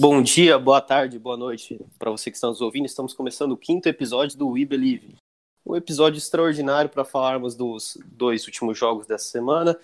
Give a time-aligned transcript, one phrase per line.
[0.00, 2.86] Bom dia, boa tarde, boa noite para você que está nos ouvindo.
[2.86, 5.16] Estamos começando o quinto episódio do We Believe.
[5.66, 9.76] Um episódio extraordinário para falarmos dos dois últimos jogos dessa semana.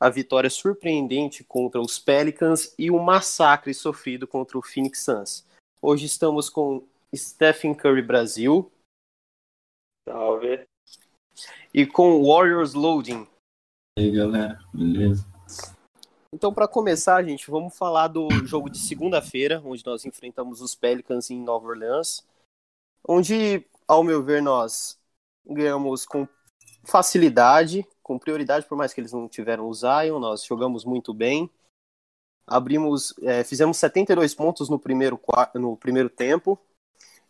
[0.00, 5.46] A vitória surpreendente contra os Pelicans e o massacre sofrido contra o Phoenix Suns.
[5.80, 6.84] Hoje estamos com
[7.14, 8.68] Stephen Curry Brasil
[10.08, 10.64] Salve.
[11.72, 13.28] e com Warriors Loading.
[13.96, 15.31] E aí, galera, beleza?
[16.34, 21.30] Então, para começar, gente, vamos falar do jogo de segunda-feira, onde nós enfrentamos os Pelicans
[21.30, 22.26] em Nova Orleans,
[23.06, 24.98] onde, ao meu ver, nós
[25.44, 26.26] ganhamos com
[26.84, 31.50] facilidade, com prioridade, por mais que eles não tiveram o Zion, nós jogamos muito bem.
[32.46, 35.20] Abrimos, é, fizemos 72 pontos no primeiro,
[35.54, 36.58] no primeiro tempo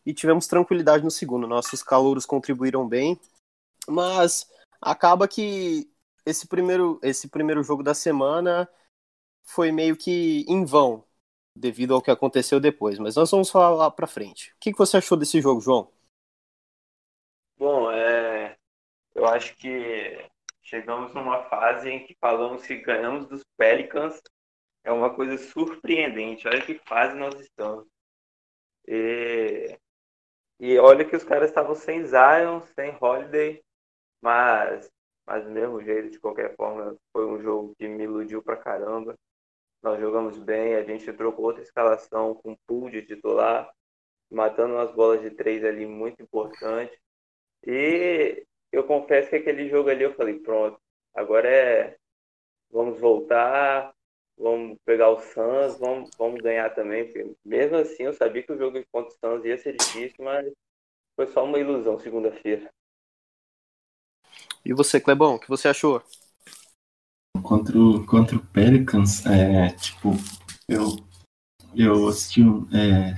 [0.06, 1.48] e tivemos tranquilidade no segundo.
[1.48, 3.20] Nossos calouros contribuíram bem,
[3.88, 4.48] mas
[4.80, 5.90] acaba que
[6.24, 8.68] esse primeiro, esse primeiro jogo da semana
[9.44, 11.04] foi meio que em vão,
[11.54, 12.98] devido ao que aconteceu depois.
[12.98, 14.52] Mas nós vamos falar lá pra frente.
[14.52, 15.90] O que, que você achou desse jogo, João?
[17.56, 18.56] Bom, é,
[19.14, 20.30] eu acho que
[20.62, 24.20] chegamos numa fase em que falamos que ganhamos dos Pelicans.
[24.84, 26.48] É uma coisa surpreendente.
[26.48, 27.86] Olha que fase nós estamos.
[28.86, 29.78] E,
[30.58, 33.62] e olha que os caras estavam sem Zion, sem Holiday,
[34.20, 34.90] mas,
[35.26, 39.16] mas do mesmo jeito, de qualquer forma, foi um jogo que me iludiu pra caramba.
[39.82, 43.68] Nós jogamos bem, a gente trocou outra escalação com pool de titular,
[44.30, 46.96] matando umas bolas de três ali muito importantes.
[47.66, 50.80] E eu confesso que aquele jogo ali eu falei, pronto,
[51.14, 51.96] agora é.
[52.70, 53.92] Vamos voltar,
[54.38, 57.04] vamos pegar o Suns, vamos, vamos ganhar também.
[57.04, 60.50] Porque mesmo assim eu sabia que o jogo contra o Suns ia ser difícil, mas
[61.14, 62.72] foi só uma ilusão segunda-feira.
[64.64, 66.02] E você, Clebão, o que você achou?
[67.42, 70.16] Contra o, contra o Pelicans, é, tipo,
[70.68, 70.96] eu,
[71.74, 73.16] eu assisti, um, é,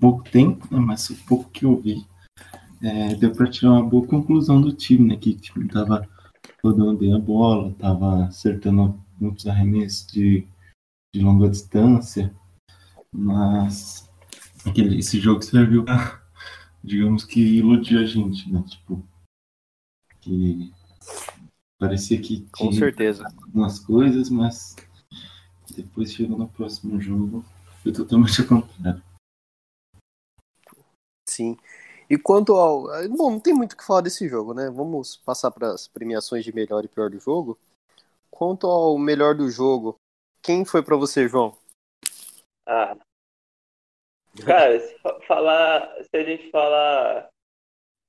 [0.00, 2.06] pouco tempo, né, mas o pouco que eu vi,
[2.82, 6.08] é, deu pra tirar uma boa conclusão do time, né, que o time tava
[6.62, 10.46] rodando bem a bola, tava acertando muitos arremessos de,
[11.14, 12.34] de longa distância,
[13.10, 14.10] mas
[14.64, 16.22] aquele, esse jogo serviu pra,
[16.84, 19.02] digamos que iludir a gente, né, tipo,
[20.20, 20.72] que
[21.78, 23.24] parecia que Com tinha certeza.
[23.42, 24.76] algumas coisas, mas
[25.74, 27.44] depois chegou no próximo jogo,
[27.82, 29.02] foi totalmente ao contrário.
[31.28, 31.56] Sim.
[32.08, 32.84] E quanto ao.
[33.10, 34.70] Bom, não tem muito o que falar desse jogo, né?
[34.70, 37.58] Vamos passar para as premiações de melhor e pior do jogo.
[38.30, 39.96] Quanto ao melhor do jogo,
[40.42, 41.56] quem foi para você, João?
[42.66, 42.96] Ah.
[44.44, 47.28] Cara, se fa- falar, se a gente falar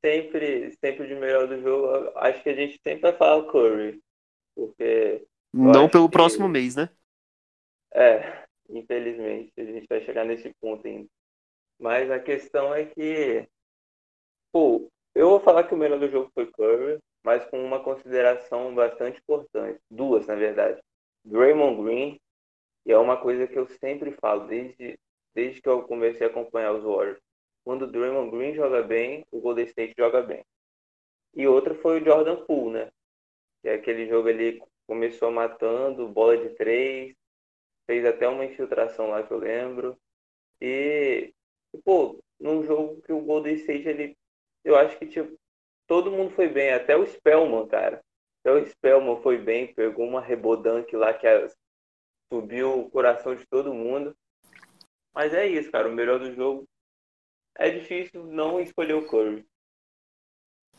[0.04, 4.02] sempre, sempre de melhor do jogo, acho que a gente sempre vai falar o Curry.
[4.56, 6.90] Porque, Não pelo que- próximo mês, né?
[7.94, 11.08] é, infelizmente, a gente vai chegar nesse ponto ainda.
[11.80, 13.48] Mas a questão é que,
[14.52, 18.74] pô, eu vou falar que o melhor do jogo foi Curry, mas com uma consideração
[18.74, 19.80] bastante importante.
[19.90, 20.80] Duas, na verdade.
[21.26, 22.20] Draymond Green,
[22.86, 24.98] e é uma coisa que eu sempre falo, desde,
[25.36, 27.20] desde que eu comecei a acompanhar os Warriors.
[27.68, 30.42] Quando o Draymond Green joga bem, o Golden State joga bem.
[31.36, 32.92] E outra foi o Jordan Poole, né?
[33.62, 37.14] Que é aquele jogo ali começou matando, bola de três,
[37.86, 40.00] fez até uma infiltração lá que eu lembro.
[40.62, 41.34] E,
[41.84, 44.18] pô, num jogo que o Golden State, ele,
[44.64, 45.38] eu acho que tipo,
[45.88, 48.02] todo mundo foi bem, até o Spellman, cara.
[48.40, 51.28] Até o Spellman foi bem, pegou uma rebodanque lá que
[52.32, 54.16] subiu o coração de todo mundo.
[55.14, 56.66] Mas é isso, cara, o melhor do jogo.
[57.58, 59.46] É difícil não escolher o Curry.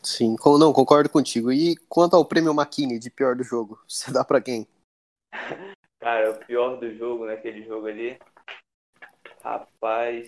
[0.01, 1.51] Sim, com- não, concordo contigo.
[1.51, 4.65] E quanto ao prêmio McKinney de pior do jogo, você dá pra quem?
[5.99, 8.17] Cara, o pior do jogo naquele jogo ali.
[9.43, 10.27] Rapaz.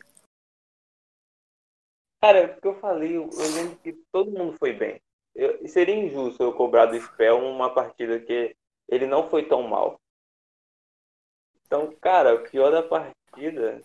[2.21, 5.01] Cara, é porque eu falei, eu, eu lembro que todo mundo foi bem.
[5.33, 8.55] Eu- seria injusto eu cobrar do Spell uma partida que
[8.89, 9.99] ele não foi tão mal.
[11.65, 13.81] Então, cara, o pior da partida.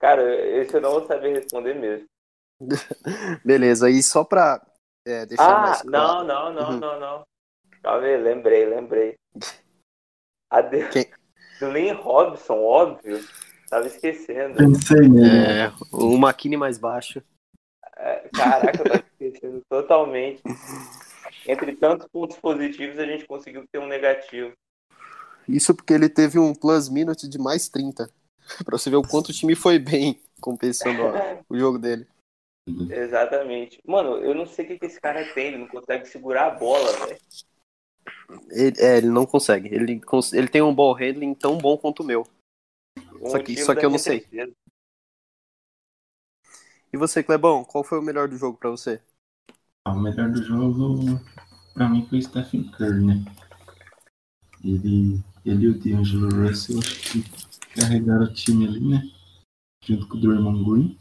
[0.00, 0.22] Cara,
[0.60, 2.06] esse eu não vou saber responder mesmo.
[3.44, 4.64] Beleza, e só pra
[5.06, 6.24] é, deixar Ah, mais não, claro.
[6.26, 6.78] não, não, Uhum.
[6.78, 7.22] não, não.
[7.82, 9.14] Calma aí, lembrei, lembrei.
[10.50, 10.88] A de...
[10.88, 11.06] Quem?
[11.60, 13.20] do Lynn Robson, óbvio.
[13.68, 14.56] Tava esquecendo.
[14.56, 15.28] Pensei nele.
[15.60, 17.22] É, o Makini mais baixo.
[17.96, 20.42] É, caraca, eu tava esquecendo totalmente.
[21.46, 24.52] Entre tantos pontos positivos, a gente conseguiu ter um negativo.
[25.48, 28.08] Isso porque ele teve um plus minute de mais 30.
[28.64, 31.02] Pra você ver o quanto o time foi bem compensando
[31.48, 32.06] o jogo dele.
[32.90, 33.80] Exatamente.
[33.86, 36.50] Mano, eu não sei o que, que esse cara tem, ele não consegue segurar a
[36.50, 37.18] bola, velho.
[38.50, 39.68] Ele, é, ele não consegue.
[39.68, 42.26] Ele, cons- ele tem um ball handling tão bom quanto o meu.
[43.20, 44.20] O Só que- só que eu não sei.
[44.20, 44.52] tristeza.
[46.92, 49.00] E você, Clebão, qual foi o melhor do jogo pra você?
[49.84, 51.20] Ah, O melhor do jogo,
[51.74, 53.24] pra mim, foi o Stephen Curry, né?
[54.64, 57.24] Ele, ele e o D'Angelo Russell, acho que
[57.74, 59.02] carregaram o time ali, né?
[59.84, 60.98] Junto com o Draymond Green.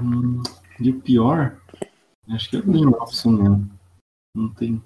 [0.00, 0.42] Hum,
[0.80, 1.60] e o pior,
[2.30, 3.70] acho que é o Glenn Robson mesmo.
[4.36, 4.82] Não tem.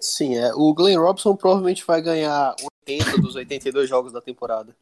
[0.00, 0.52] Sim, é.
[0.54, 2.54] O Glenn Robson provavelmente vai ganhar
[2.86, 4.74] 80 dos 82 jogos da temporada.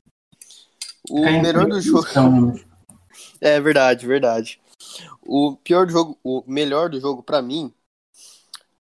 [1.11, 2.07] O É, melhor do jogo.
[2.09, 2.65] então, né?
[3.41, 4.61] É verdade, verdade.
[5.23, 7.73] O pior do jogo, o melhor do jogo pra mim.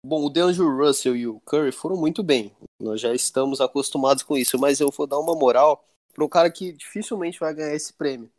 [0.06, 2.52] Bom, o DeAngelo Russell e o Curry foram muito bem.
[2.80, 6.48] Nós já estamos acostumados com isso, mas eu vou dar uma moral para um cara
[6.48, 8.30] que dificilmente vai ganhar esse prêmio,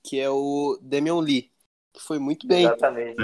[0.00, 1.50] que é o Damian Lee,
[1.92, 2.66] que foi muito bem.
[2.66, 3.20] Exatamente.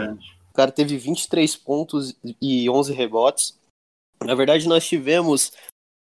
[0.50, 3.56] O cara teve 23 pontos e 11 rebotes.
[4.25, 5.52] Na verdade, nós tivemos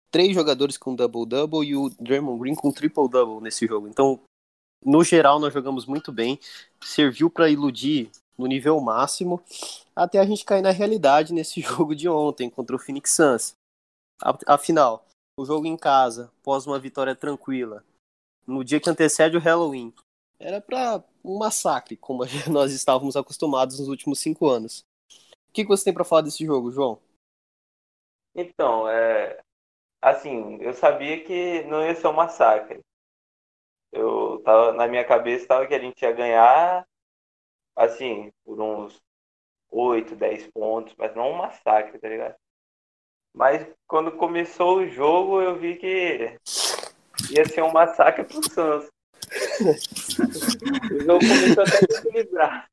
[0.09, 3.89] três jogadores com double-double e o Draymond Green com triple-double nesse jogo.
[3.89, 4.17] Então,
[4.81, 6.39] no geral, nós jogamos muito bem.
[6.81, 9.41] Serviu para iludir no nível máximo,
[9.95, 13.55] até a gente cair na realidade nesse jogo de ontem contra o Phoenix Suns.
[14.45, 15.05] Afinal,
[15.37, 17.83] o jogo em casa, após uma vitória tranquila,
[18.45, 19.93] no dia que antecede o Halloween,
[20.39, 24.83] era para um massacre, como nós estávamos acostumados nos últimos cinco anos.
[25.49, 26.99] O que você tem para falar desse jogo, João?
[28.33, 29.39] Então, é.
[30.01, 32.79] Assim, eu sabia que não ia ser um massacre.
[33.91, 36.87] Eu tava, na minha cabeça tava que a gente ia ganhar,
[37.75, 38.99] assim, por uns
[39.71, 42.35] 8, 10 pontos, mas não um massacre, tá ligado?
[43.33, 46.37] Mas quando começou o jogo, eu vi que
[47.29, 48.89] ia ser um massacre pro Suns.
[50.91, 52.63] o jogo começou até que equilibrado.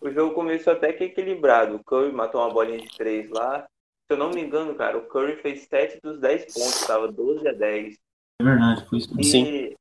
[0.00, 1.76] O jogo começou até que equilibrado.
[1.76, 3.66] O Curry matou uma bolinha de 3 lá.
[4.06, 7.48] Se eu não me engano, cara, o Curry fez 7 dos 10 pontos, tava 12
[7.48, 7.96] a 10.
[8.40, 9.18] É verdade, foi isso.
[9.18, 9.74] E, Sim.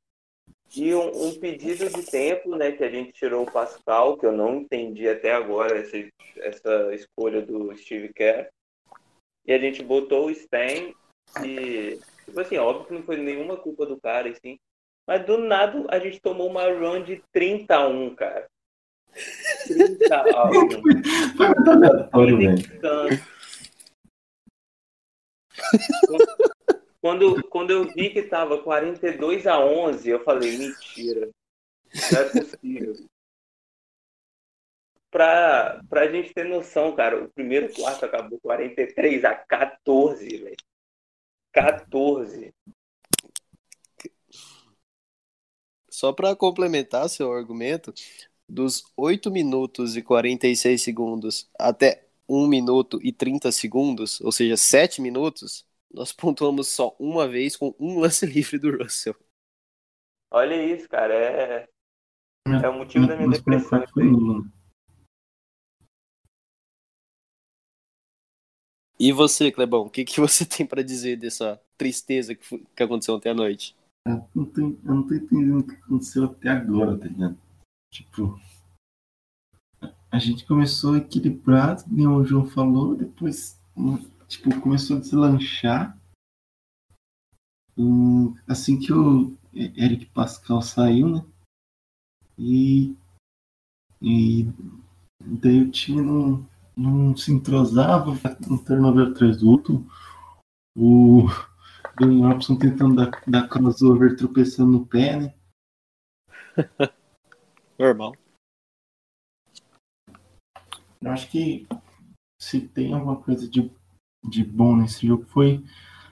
[0.76, 4.32] E um, um pedido de tempo, né, que a gente tirou o Pascal, que eu
[4.32, 5.98] não entendi até agora essa,
[6.38, 8.50] essa escolha do Steve Kerr.
[9.46, 10.94] E a gente botou o Stan
[11.44, 14.58] e, tipo assim, óbvio que não foi nenhuma culpa do cara, assim.
[15.08, 18.48] Mas do nada a gente tomou uma run de 30 a 1, cara.
[19.68, 20.70] 30 a 1.
[21.38, 22.64] Foi muito aleatório, velho.
[27.04, 31.30] Quando, quando eu vi que tava 42 a 11, eu falei, mentira.
[32.14, 33.06] Não é possível.
[35.12, 40.56] Pra, pra gente ter noção, cara, o primeiro quarto acabou 43 a 14, velho.
[41.52, 42.54] 14.
[45.90, 47.94] Só para complementar seu argumento,
[48.48, 55.02] dos 8 minutos e 46 segundos até 1 minuto e 30 segundos, ou seja, 7
[55.02, 59.16] minutos, nós pontuamos só uma vez com um lance livre do Russell.
[60.32, 61.14] Olha isso, cara.
[61.14, 61.70] É,
[62.48, 63.84] é o motivo da minha depressão.
[69.00, 72.84] E você, Clebão, o que, que você tem para dizer dessa tristeza que, foi- que
[72.84, 73.76] aconteceu ontem à noite?
[74.08, 77.38] Eu não, tô, eu não tô entendendo o que aconteceu até agora, tá ligado?
[77.92, 78.40] Tipo,
[80.12, 83.98] a gente começou equilibrado, nem o João falou, depois, hum,
[84.28, 85.98] tipo, começou a deslanchar.
[87.78, 91.26] Hum, assim que o Eric Pascal saiu, né?
[92.38, 92.96] E,
[94.02, 94.46] e
[95.20, 98.12] daí o time não, não se entrosava,
[98.50, 99.86] um turnover atrás do outro.
[100.76, 101.28] O
[101.96, 105.34] Glenn Robson tentando dar, dar crossover, tropeçando no pé, né?
[107.78, 108.14] Normal.
[111.02, 111.68] Eu acho que
[112.42, 113.70] se tem alguma coisa de,
[114.24, 115.64] de bom nesse jogo foi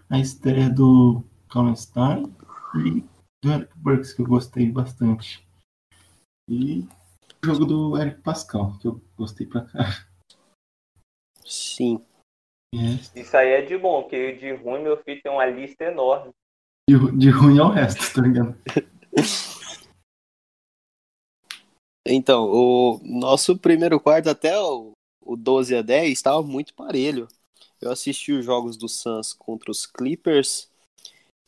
[0.09, 2.23] a estreia do Colin Stein
[2.85, 3.03] e
[3.43, 5.45] do Eric Burks, que eu gostei bastante.
[6.49, 6.87] E
[7.43, 10.05] o jogo do Eric Pascal, que eu gostei pra cá.
[11.45, 12.03] Sim.
[12.73, 16.31] É, Isso aí é de bom, porque de ruim meu filho tem uma lista enorme.
[16.89, 18.55] de, de ruim ao resto, tá ligado?
[22.05, 24.91] Então, o nosso primeiro quarto, até o
[25.23, 27.27] o 12 a 10 estava muito parelho.
[27.81, 30.69] Eu assisti os jogos do Suns contra os Clippers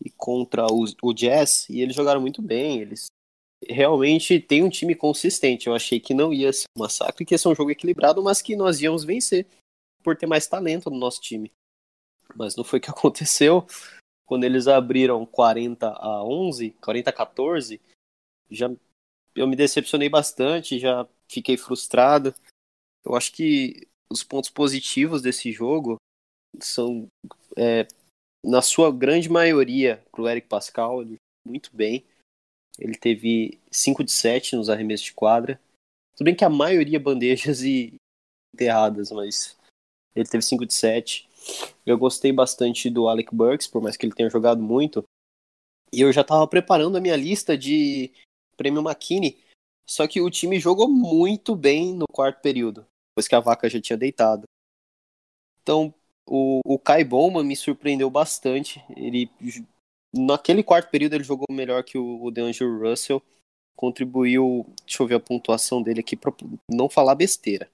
[0.03, 2.81] e contra os, o Jazz e eles jogaram muito bem.
[2.81, 3.05] Eles
[3.69, 5.67] realmente têm um time consistente.
[5.67, 8.41] Eu achei que não ia ser um massacre, que ia ser um jogo equilibrado, mas
[8.41, 9.45] que nós íamos vencer
[10.03, 11.51] por ter mais talento no nosso time.
[12.35, 13.67] Mas não foi o que aconteceu.
[14.25, 17.79] Quando eles abriram 40 a 11, 40 a 14,
[18.49, 18.71] já
[19.35, 22.33] eu me decepcionei bastante, já fiquei frustrado.
[23.05, 25.97] Eu acho que os pontos positivos desse jogo
[26.61, 27.07] são,
[27.57, 27.87] é,
[28.43, 32.05] na sua grande maioria, para o Eric Pascal, ele muito bem.
[32.79, 35.59] Ele teve 5 de 7 nos arremessos de quadra.
[36.15, 37.95] Tudo bem que a maioria bandejas e
[38.53, 39.57] enterradas, mas
[40.15, 41.29] ele teve 5 de 7.
[41.85, 45.03] Eu gostei bastante do Alec Burks, por mais que ele tenha jogado muito.
[45.91, 48.11] E eu já estava preparando a minha lista de
[48.57, 49.43] prêmio McKinney.
[49.85, 53.81] Só que o time jogou muito bem no quarto período, depois que a vaca já
[53.81, 54.45] tinha deitado.
[55.61, 55.93] Então,
[56.25, 58.83] o, o Kai Bowman me surpreendeu bastante.
[58.95, 59.29] Ele
[60.13, 63.21] naquele quarto período ele jogou melhor que o, o DeAngelo Russell.
[63.75, 66.31] Contribuiu, deixa eu ver a pontuação dele aqui para
[66.71, 67.69] não falar besteira.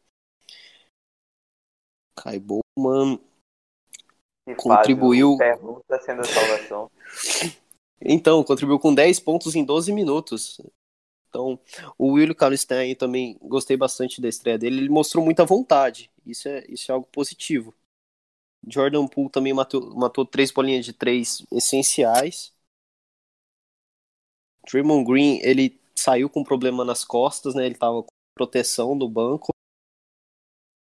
[2.15, 3.19] Kai Bowman
[4.57, 5.37] contribuiu.
[5.37, 6.91] Pergunta sendo salvação.
[8.01, 10.61] Então, contribuiu com 10 pontos em 12 minutos.
[11.27, 11.59] Então,
[11.97, 14.77] o Will Kalstein também gostei bastante da estreia dele.
[14.77, 16.09] Ele mostrou muita vontade.
[16.25, 17.73] Isso é, isso é algo positivo.
[18.67, 22.53] Jordan Poole também matou, matou três bolinhas de três essenciais.
[24.69, 27.65] Draymond Green, ele saiu com problema nas costas, né?
[27.65, 29.51] Ele tava com proteção do banco.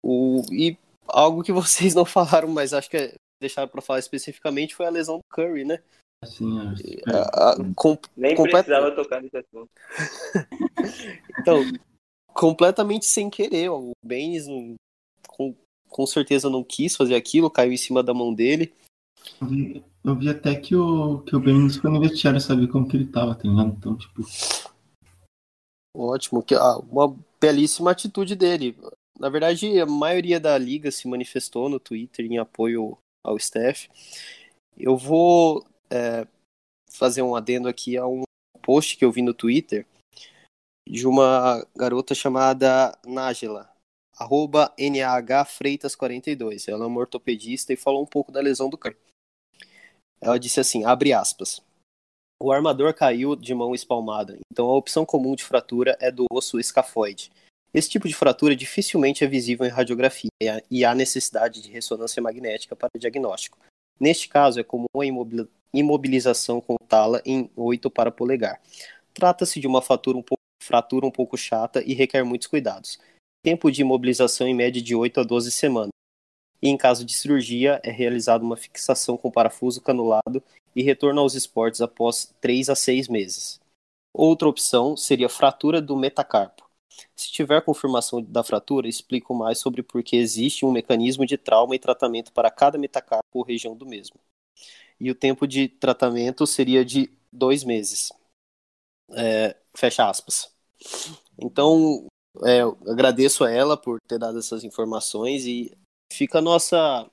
[0.04, 4.74] O, e algo que vocês não falaram, mas acho que é, deixaram para falar especificamente
[4.74, 5.82] foi a lesão do Curry, né?
[6.22, 6.58] Assim,
[7.06, 8.64] a, a, com, Nem complet...
[8.64, 9.70] precisava tocar nesse assunto.
[11.38, 11.62] então,
[12.34, 13.70] completamente sem querer.
[13.70, 14.74] O Baines com,
[15.88, 18.72] com certeza não quis fazer aquilo, caiu em cima da mão dele.
[19.40, 22.88] Eu vi, eu vi até que o, que o Baines foi no vestiário saber como
[22.88, 23.74] que ele tava, tá ligado?
[23.76, 24.22] Então, tipo.
[25.94, 28.76] Ótimo, que, ah, uma belíssima atitude dele.
[29.18, 33.86] Na verdade, a maioria da liga se manifestou no Twitter em apoio ao Steph.
[34.76, 36.26] Eu vou é,
[36.90, 38.22] fazer um adendo aqui a um
[38.62, 39.86] post que eu vi no Twitter
[40.88, 43.67] de uma garota chamada Nájela,
[44.18, 46.68] arroba NAHFreitas42.
[46.68, 48.96] Ela é uma ortopedista e falou um pouco da lesão do cara.
[50.20, 51.62] Ela disse assim, abre aspas.
[52.40, 56.60] O armador caiu de mão espalmada, então a opção comum de fratura é do osso
[56.60, 57.32] escafoide.
[57.74, 60.30] Esse tipo de fratura dificilmente é visível em radiografia
[60.70, 63.58] e há necessidade de ressonância magnética para diagnóstico.
[64.00, 65.04] Neste caso, é comum a
[65.74, 68.60] imobilização com tala em 8 para polegar.
[69.12, 72.98] Trata-se de uma fratura um, pouco, fratura um pouco chata e requer muitos cuidados.
[73.42, 75.90] Tempo de imobilização em média de 8 a 12 semanas.
[76.60, 80.42] E em caso de cirurgia, é realizada uma fixação com parafuso canulado
[80.74, 83.60] e retorno aos esportes após 3 a 6 meses.
[84.12, 86.68] Outra opção seria fratura do metacarpo.
[87.14, 91.76] Se tiver confirmação da fratura, explico mais sobre por que existe um mecanismo de trauma
[91.76, 94.18] e tratamento para cada metacarpo ou região do mesmo
[95.00, 98.12] e o tempo de tratamento seria de dois meses.
[99.12, 100.52] É, fecha aspas.
[101.38, 102.07] Então,
[102.44, 105.72] é, agradeço a ela por ter dado essas informações e
[106.12, 107.10] fica a nossa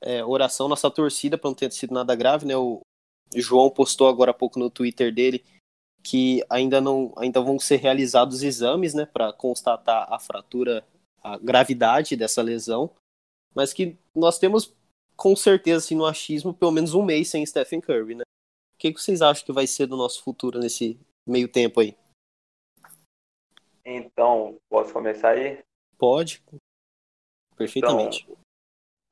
[0.00, 2.56] é, oração, nossa torcida para não ter sido nada grave, né?
[2.56, 2.82] O
[3.34, 5.44] João postou agora há pouco no Twitter dele
[6.02, 10.84] que ainda não ainda vão ser realizados exames, né, para constatar a fratura,
[11.22, 12.90] a gravidade dessa lesão,
[13.54, 14.74] mas que nós temos
[15.16, 18.22] com certeza, assim, no achismo, pelo menos um mês sem Stephen Curry, né?
[18.74, 21.94] O que, que vocês acham que vai ser do nosso futuro nesse meio tempo aí?
[23.96, 25.62] Então, posso começar aí?
[25.98, 26.42] Pode.
[27.56, 28.24] Perfeitamente.
[28.24, 28.36] Então,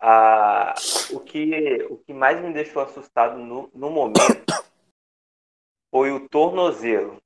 [0.00, 0.74] a,
[1.12, 4.46] o, que, o que mais me deixou assustado no, no momento
[5.90, 7.20] foi o tornozelo.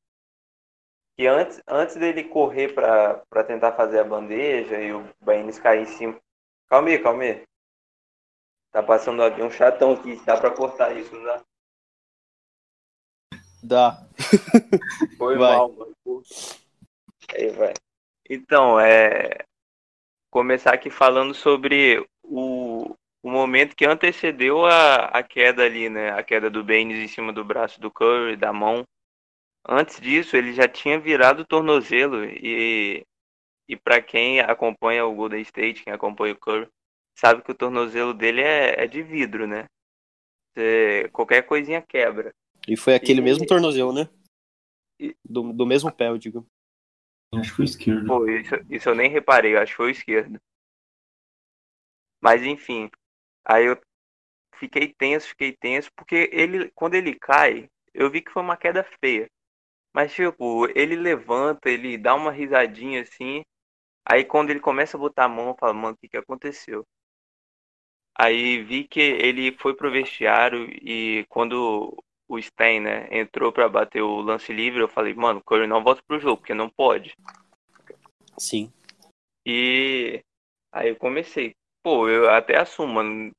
[1.16, 5.86] Que antes, antes dele correr para tentar fazer a bandeja e o Baines cair em
[5.86, 6.18] cima.
[6.68, 7.44] Calma aí, calma aí.
[8.70, 10.16] Tá passando aqui um chatão aqui.
[10.24, 11.44] Dá pra cortar isso, não dá?
[13.62, 14.06] Dá.
[15.18, 15.56] Foi vai.
[15.56, 15.94] mal, mano.
[17.30, 17.72] Aí vai.
[18.28, 19.44] Então, é.
[20.30, 26.10] Começar aqui falando sobre o, o momento que antecedeu a, a queda ali, né?
[26.12, 28.84] A queda do Baines em cima do braço do Curry, da mão.
[29.68, 33.04] Antes disso, ele já tinha virado o tornozelo e,
[33.68, 36.68] e para quem acompanha o Golden State, quem acompanha o Curry,
[37.14, 39.66] sabe que o tornozelo dele é, é de vidro, né?
[40.52, 42.34] Você, qualquer coisinha quebra.
[42.66, 43.22] E foi aquele e...
[43.22, 44.08] mesmo tornozelo, né?
[45.24, 46.46] Do, do mesmo pé, eu digo.
[47.32, 48.06] Acho que foi esquerdo.
[48.06, 50.38] Pô, isso, isso eu nem reparei, acho que foi esquerdo.
[52.20, 52.90] Mas enfim,
[53.44, 53.80] aí eu
[54.56, 58.84] fiquei tenso, fiquei tenso, porque ele, quando ele cai, eu vi que foi uma queda
[59.00, 59.28] feia.
[59.94, 63.42] Mas, tipo, ele levanta, ele dá uma risadinha assim.
[64.06, 66.86] Aí quando ele começa a botar a mão, eu falo, mano, o que, que aconteceu?
[68.18, 74.02] Aí vi que ele foi pro vestiário e quando o Stein, né, entrou para bater
[74.02, 77.14] o lance livre, eu falei, mano, o Curry não volta pro jogo, porque não pode.
[78.38, 78.72] Sim.
[79.44, 80.22] E
[80.72, 81.54] aí eu comecei.
[81.82, 83.32] Pô, eu até assumo, mano.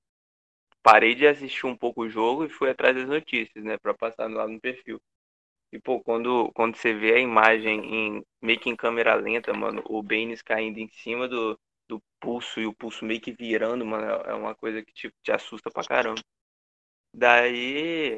[0.81, 4.29] Parei de assistir um pouco o jogo e fui atrás das notícias, né, para passar
[4.29, 4.99] lá no perfil.
[5.71, 9.81] E, pô, quando, quando você vê a imagem em meio que em câmera lenta, mano,
[9.85, 14.05] o Baines caindo em cima do, do pulso e o pulso meio que virando, mano,
[14.05, 16.21] é uma coisa que tipo, te assusta pra caramba.
[17.11, 18.17] Daí,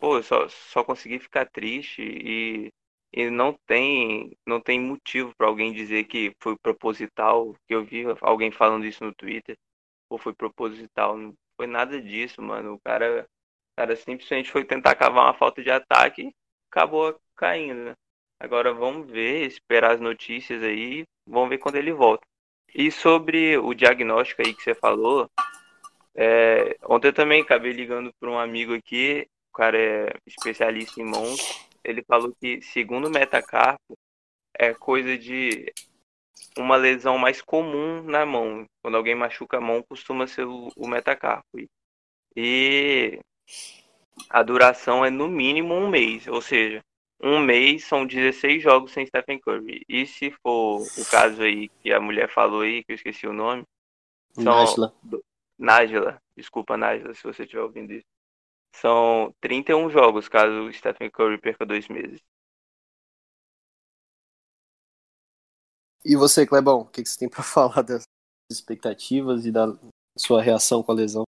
[0.00, 2.72] pô, eu só, só consegui ficar triste e,
[3.12, 8.04] e não tem não tem motivo para alguém dizer que foi proposital, que eu vi
[8.22, 9.56] alguém falando isso no Twitter,
[10.08, 12.74] ou foi proposital, não foi nada disso, mano.
[12.74, 16.34] O cara, o cara simplesmente foi tentar cavar uma falta de ataque e
[16.70, 17.94] acabou caindo, né?
[18.40, 22.24] Agora vamos ver, esperar as notícias aí, vamos ver quando ele volta.
[22.74, 25.28] E sobre o diagnóstico aí que você falou,
[26.14, 31.04] é, ontem eu também acabei ligando para um amigo aqui, o cara é especialista em
[31.04, 31.68] mãos.
[31.82, 33.98] Ele falou que, segundo o metacarpo,
[34.54, 35.72] é coisa de
[36.56, 38.64] uma lesão mais comum na mão.
[38.82, 41.44] Quando alguém machuca a mão, costuma ser o, o metacarpo.
[42.36, 43.18] E
[44.28, 46.80] a duração é no mínimo um mês, ou seja,
[47.20, 49.84] um mês são 16 jogos sem Stephen Curry.
[49.88, 53.32] E se for o caso aí que a mulher falou aí, que eu esqueci o
[53.32, 53.64] nome,
[54.32, 54.94] são Nájila.
[55.58, 58.06] Nájila, desculpa Nájila se você estiver ouvindo isso.
[58.74, 62.20] São 31 jogos caso o Stephen Curry perca dois meses.
[66.04, 68.04] E você, Clebão, o que, que você tem pra falar das
[68.50, 69.66] expectativas e da
[70.16, 71.24] sua reação com a lesão?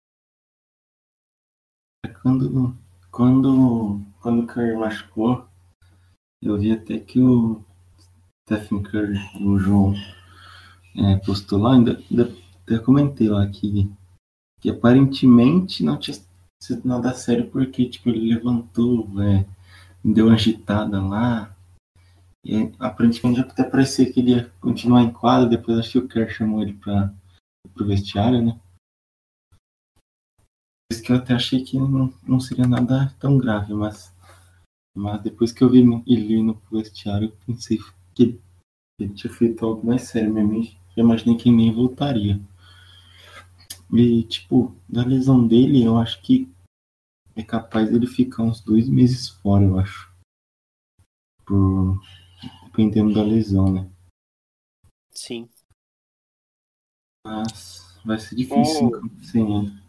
[2.22, 2.76] Quando,
[3.10, 5.48] quando, quando o Curry machucou,
[6.42, 7.64] eu vi até que o
[8.46, 9.94] Stephen Curry, o João,
[10.96, 12.32] é, postou lá, ainda, ainda
[12.62, 13.90] até comentei lá que,
[14.60, 16.16] que aparentemente não tinha
[16.62, 19.46] sido nada sério porque tipo, ele levantou, é,
[20.04, 21.54] deu uma agitada lá.
[22.44, 26.30] E aparentemente até parecia que ele ia continuar em quadra, depois acho que o Kerr
[26.30, 27.12] chamou ele para
[27.78, 28.60] o vestiário, né?
[30.88, 34.14] Por isso que eu até achei que não, não seria nada tão grave, mas,
[34.96, 37.78] mas depois que eu vi ele indo pro vestiário, eu pensei
[38.14, 38.40] que
[38.98, 40.54] ele, tinha feito algo mais sério mesmo.
[40.54, 40.64] e
[40.96, 42.40] Já imaginei que ele nem voltaria.
[43.92, 46.52] E, tipo, da lesão dele, eu acho que
[47.34, 50.12] é capaz dele ficar uns dois meses fora, eu acho.
[51.46, 51.98] Por...
[52.64, 53.90] Dependendo da lesão, né?
[55.10, 55.48] Sim.
[57.26, 59.24] Mas vai ser difícil Oh.
[59.24, 59.88] sem ele.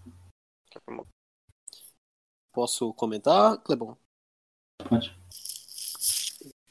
[2.52, 3.98] Posso comentar, Clebão?
[4.88, 5.16] Pode.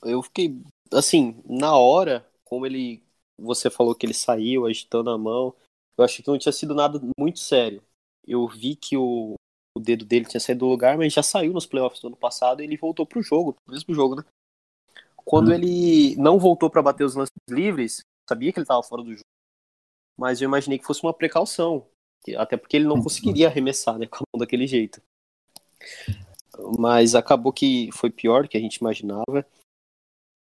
[0.03, 0.61] Eu fiquei,
[0.93, 3.03] assim, na hora, como ele.
[3.38, 5.55] Você falou que ele saiu agitando a mão.
[5.98, 7.82] Eu achei que não tinha sido nada muito sério.
[8.26, 9.34] Eu vi que o,
[9.76, 12.61] o dedo dele tinha saído do lugar, mas já saiu nos playoffs do ano passado
[12.62, 14.24] e ele voltou pro jogo, pro mesmo jogo, né?
[15.16, 15.54] Quando Hum.
[15.54, 19.22] ele não voltou para bater os lances livres, sabia que ele estava fora do jogo.
[20.16, 21.87] Mas eu imaginei que fosse uma precaução.
[22.37, 23.02] Até porque ele não Uhum.
[23.04, 24.06] conseguiria arremessar, né?
[24.11, 25.00] Com a mão daquele jeito.
[26.78, 29.46] Mas acabou que foi pior do que a gente imaginava.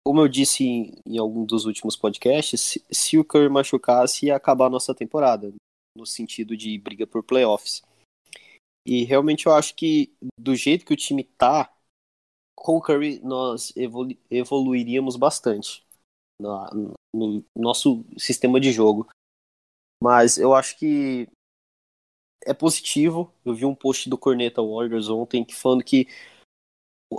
[0.06, 4.36] Como eu disse em, em algum dos últimos podcasts, se, se o Curry machucasse, ia
[4.36, 5.52] acabar a nossa temporada.
[5.96, 7.82] No sentido de briga por playoffs.
[8.86, 11.70] E realmente eu acho que do jeito que o time tá,
[12.56, 15.84] com o Curry nós evolu- evoluiríamos bastante
[16.40, 19.08] no nosso sistema de jogo.
[20.02, 21.28] Mas eu acho que
[22.44, 23.32] é positivo.
[23.44, 26.06] Eu vi um post do Corneta Warriors ontem que falando que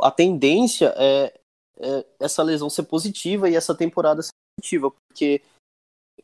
[0.02, 1.39] a tendência é,
[1.80, 5.42] é essa lesão ser positiva e essa temporada ser positiva, porque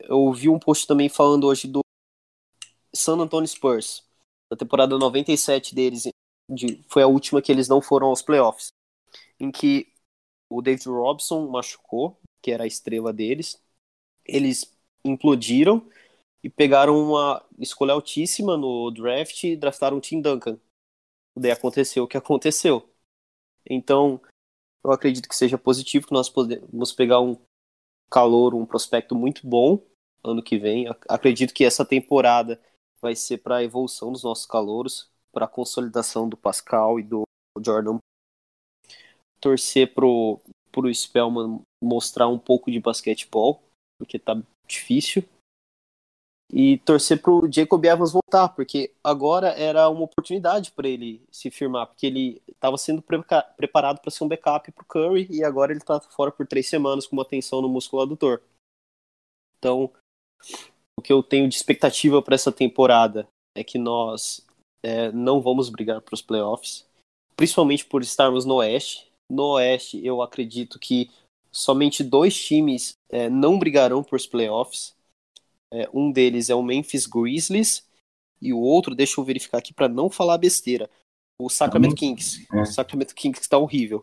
[0.00, 1.80] eu vi um post também falando hoje do
[2.94, 4.04] San Antonio Spurs,
[4.50, 6.08] da temporada 97 deles,
[6.50, 8.68] de, foi a última que eles não foram aos playoffs,
[9.40, 9.92] em que
[10.50, 13.60] o David Robson machucou, que era a estrela deles,
[14.24, 14.72] eles
[15.04, 15.88] implodiram
[16.42, 20.58] e pegaram uma escolha altíssima no draft e draftaram o Tim Duncan.
[21.36, 22.88] Daí aconteceu o que aconteceu.
[23.68, 24.20] Então,
[24.86, 27.36] eu acredito que seja positivo que nós podemos pegar um
[28.10, 29.82] calor, um prospecto muito bom
[30.24, 30.88] ano que vem.
[30.88, 32.60] Ac- Acredito que essa temporada
[33.00, 37.24] vai ser para a evolução dos nossos calouros, para a consolidação do Pascal e do
[37.64, 37.98] Jordan.
[39.40, 40.40] Torcer pro,
[40.72, 43.62] pro Spellman mostrar um pouco de basquetebol,
[43.98, 45.22] porque tá difícil.
[46.52, 51.86] E torcer pro Jacob Evans voltar, porque agora era uma oportunidade para ele se firmar,
[51.88, 53.20] porque ele estava sendo pre
[53.56, 57.06] preparado para ser um backup pro Curry e agora ele está fora por três semanas
[57.06, 58.40] com uma tensão no músculo adutor.
[59.58, 59.90] Então,
[60.98, 64.46] o que eu tenho de expectativa para essa temporada é que nós
[64.82, 66.86] é, não vamos brigar para os playoffs,
[67.34, 69.10] principalmente por estarmos no Oeste.
[69.30, 71.10] No Oeste, eu acredito que
[71.50, 74.95] somente dois times é, não brigarão por os playoffs.
[75.72, 77.86] É, um deles é o Memphis Grizzlies
[78.40, 80.90] e o outro, deixa eu verificar aqui para não falar besteira,
[81.40, 81.96] o Sacramento uhum.
[81.96, 82.46] Kings.
[82.52, 82.62] É.
[82.62, 84.02] O Sacramento Kings está horrível.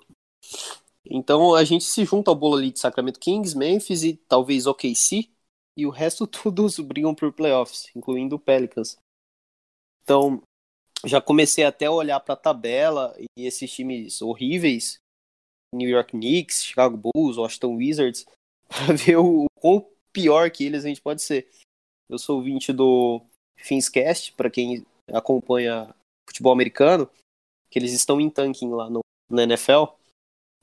[1.06, 5.30] Então a gente se junta ao bolo ali de Sacramento Kings, Memphis e talvez OKC,
[5.78, 8.98] e o resto todos brigam por playoffs, incluindo o Pelicans.
[10.04, 10.42] Então
[11.06, 15.00] já comecei até a olhar para a tabela e esses times horríveis,
[15.74, 18.26] New York Knicks, Chicago Bulls, Washington Wizards,
[18.68, 21.50] para ver o quão pior que eles a gente pode ser.
[22.10, 23.22] Eu sou ouvinte do
[23.58, 25.94] Finscast, para quem acompanha
[26.30, 27.10] futebol americano,
[27.70, 29.86] que eles estão em tanking lá no, na NFL.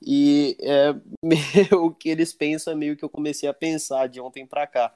[0.01, 0.89] E é,
[1.75, 4.95] o que eles pensam é meio que eu comecei a pensar de ontem para cá.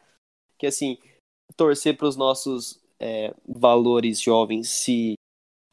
[0.57, 0.97] Que assim,
[1.55, 5.15] torcer para os nossos é, valores jovens se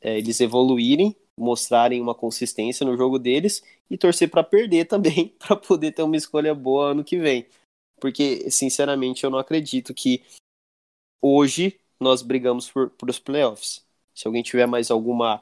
[0.01, 5.57] é, eles evoluírem, mostrarem uma consistência no jogo deles e torcer para perder também, para
[5.57, 7.47] poder ter uma escolha boa ano que vem.
[8.03, 10.25] Porque, sinceramente, eu não acredito que
[11.23, 13.87] hoje nós brigamos por, por os playoffs.
[14.13, 15.41] Se alguém tiver mais alguma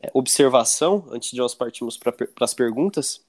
[0.00, 3.26] é, observação antes de nós partirmos para as perguntas.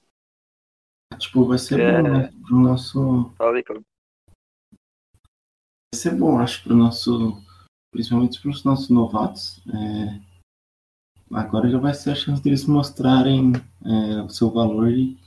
[1.18, 2.00] Tipo, vai ser é...
[2.00, 2.32] bom, né?
[2.46, 3.32] Pro nosso.
[3.36, 3.82] Fala aí, Vai
[5.94, 7.42] ser bom, acho, pro nosso.
[7.92, 9.60] Principalmente para os nossos novatos.
[9.66, 10.32] É
[11.32, 13.52] agora já vai ser a chance deles mostrarem
[13.84, 15.18] é, o seu valor e,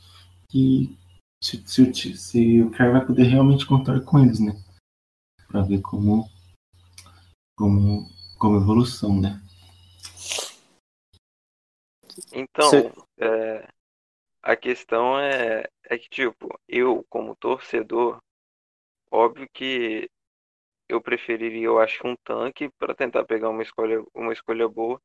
[0.54, 0.96] e
[1.46, 4.54] se, se, se, o cara vai poder realmente contar com eles, né?
[5.48, 6.28] Pra ver como,
[7.56, 8.08] como,
[8.40, 9.40] como evolução, né?
[12.34, 12.72] Então,
[13.18, 13.68] é,
[14.42, 18.20] a questão é, é que, tipo, eu, como torcedor,
[19.12, 20.10] óbvio que
[20.90, 25.00] eu preferiria, eu acho, um tanque para tentar pegar uma escolha, uma escolha boa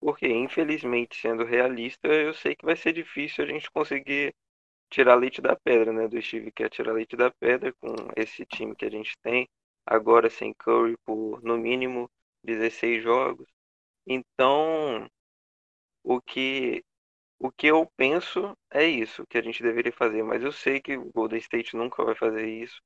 [0.00, 4.34] porque, infelizmente, sendo realista, eu sei que vai ser difícil a gente conseguir
[4.90, 6.08] tirar leite da pedra, né?
[6.08, 9.48] Do Steve quer tirar leite da pedra com esse time que a gente tem.
[9.86, 12.10] Agora sem Curry por, no mínimo,
[12.42, 13.46] 16 jogos.
[14.06, 15.08] Então,
[16.02, 16.84] o que,
[17.38, 20.22] o que eu penso é isso que a gente deveria fazer.
[20.22, 22.80] Mas eu sei que o Golden State nunca vai fazer isso.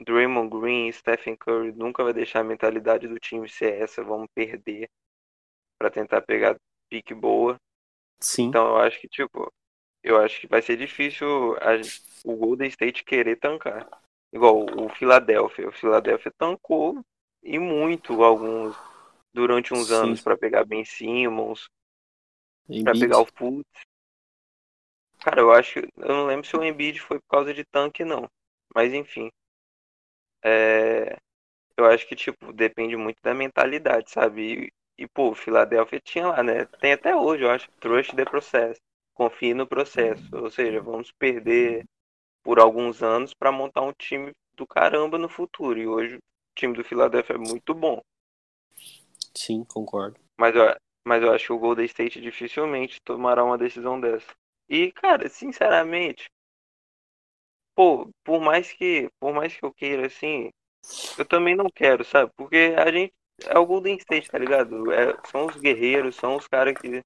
[0.00, 4.90] Draymond Green, Stephen Curry nunca vai deixar a mentalidade do time ser essa, vamos perder
[5.78, 6.56] para tentar pegar
[6.88, 7.56] pique boa.
[8.20, 8.48] Sim.
[8.48, 9.52] Então eu acho que, tipo,
[10.04, 11.80] eu acho que vai ser difícil a,
[12.24, 13.88] o Golden State querer tancar.
[14.32, 15.68] Igual o Philadelphia.
[15.68, 17.02] O Philadelphia tancou
[17.42, 18.76] e muito alguns
[19.32, 19.94] durante uns Sim.
[19.94, 21.68] anos para pegar Ben Simmons,
[22.84, 23.68] para pegar o Fultz.
[25.20, 28.28] Cara, eu acho, eu não lembro se o Embiid foi por causa de tanque não,
[28.74, 29.30] mas enfim.
[30.44, 31.16] É,
[31.76, 34.70] eu acho que tipo depende muito da mentalidade, sabe?
[34.98, 36.66] E, pô, o Philadelphia tinha lá, né?
[36.80, 37.70] Tem até hoje, eu acho.
[37.80, 38.78] Trust the process.
[39.14, 40.24] Confie no processo.
[40.36, 41.84] Ou seja, vamos perder
[42.42, 45.78] por alguns anos para montar um time do caramba no futuro.
[45.78, 46.20] E hoje o
[46.54, 48.00] time do Philadelphia é muito bom.
[49.36, 50.20] Sim, concordo.
[50.38, 54.32] Mas eu, mas eu acho que o Golden State dificilmente tomará uma decisão dessa.
[54.68, 56.30] E, cara, sinceramente,
[57.74, 60.50] pô, por mais que, por mais que eu queira, assim,
[61.18, 62.30] eu também não quero, sabe?
[62.36, 63.12] Porque a gente
[63.46, 64.92] é o Golden State, tá ligado?
[64.92, 67.02] É, são os guerreiros, são os caras que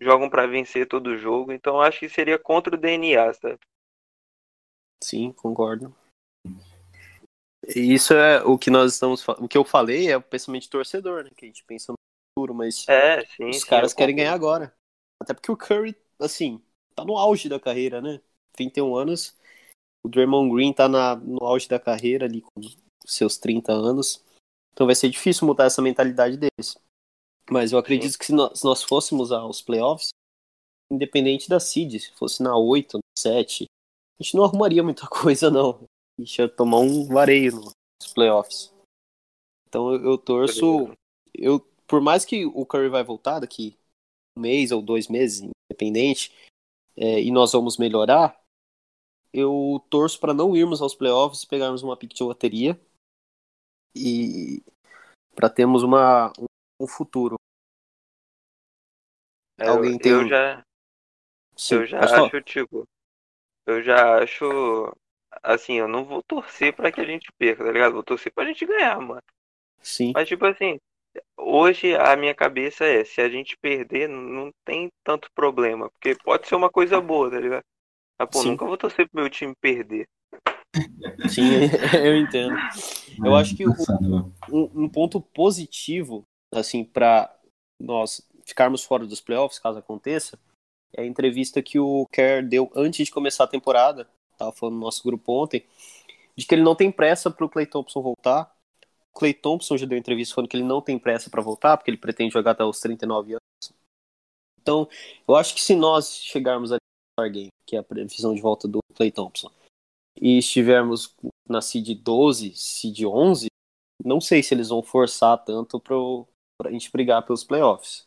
[0.00, 1.52] jogam para vencer todo o jogo.
[1.52, 3.58] Então acho que seria contra o DNA, sabe?
[5.02, 5.94] Sim, concordo.
[7.66, 9.26] Isso é o que nós estamos.
[9.28, 11.30] O que eu falei é o pensamento torcedor, né?
[11.36, 11.96] Que a gente pensa no
[12.32, 14.72] futuro, mas é, sim, os sim, caras querem ganhar agora.
[15.20, 16.62] Até porque o Curry, assim,
[16.94, 18.20] tá no auge da carreira, né?
[18.52, 19.36] 31 anos.
[20.04, 22.60] O Draymond Green tá na, no auge da carreira ali com
[23.04, 24.24] seus 30 anos.
[24.72, 26.76] Então vai ser difícil mudar essa mentalidade deles.
[27.50, 28.18] Mas eu acredito Sim.
[28.18, 30.10] que se nós, se nós, fôssemos aos playoffs,
[30.90, 33.64] independente da seed, se fosse na 8, na 7,
[34.18, 35.84] a gente não arrumaria muita coisa, não.
[36.18, 38.72] A gente ia tomar um vareio nos playoffs.
[39.68, 40.92] Então eu, eu torço.
[41.34, 43.76] Eu, por mais que o Curry vai voltar daqui
[44.36, 46.32] um mês ou dois meses, independente,
[46.96, 48.38] é, e nós vamos melhorar,
[49.32, 52.78] eu torço para não irmos aos playoffs e pegarmos uma pick de loteria
[53.94, 54.62] e
[55.34, 56.47] para termos uma, um
[56.86, 57.36] futuro.
[59.58, 60.62] É, Alguém tem eu já
[61.56, 62.86] Sim, eu já acho tipo
[63.66, 64.96] eu já acho
[65.42, 67.92] assim, eu não vou torcer para que a gente perca, tá ligado?
[67.92, 69.22] Vou torcer pra gente ganhar, mano.
[69.82, 70.12] Sim.
[70.14, 70.78] Mas, tipo assim,
[71.36, 75.90] hoje a minha cabeça é: se a gente perder, não tem tanto problema.
[75.90, 77.62] Porque pode ser uma coisa boa, tá ligado?
[78.18, 78.50] Mas, pô, Sim.
[78.50, 80.06] nunca vou torcer pro meu time perder.
[81.28, 81.50] Sim,
[82.04, 82.58] eu entendo.
[83.24, 87.34] Eu acho que um, um ponto positivo, assim, para
[87.80, 90.38] nós ficarmos fora dos playoffs, caso aconteça,
[90.92, 94.80] é a entrevista que o Kerr deu antes de começar a temporada, tava falando no
[94.80, 95.64] nosso grupo ontem,
[96.36, 98.54] de que ele não tem pressa pro Clay Thompson voltar.
[99.14, 101.90] O Clay Thompson já deu entrevista falando que ele não tem pressa para voltar, porque
[101.90, 103.74] ele pretende jogar até os 39 anos.
[104.60, 104.88] Então,
[105.26, 106.78] eu acho que se nós chegarmos ali
[107.18, 109.50] no Game, que é a previsão de volta do Clay Thompson,
[110.20, 111.14] e estivermos
[111.48, 113.48] na seed 12, seed 11,
[114.04, 116.26] não sei se eles vão forçar tanto pro,
[116.60, 118.06] pra gente brigar pelos playoffs.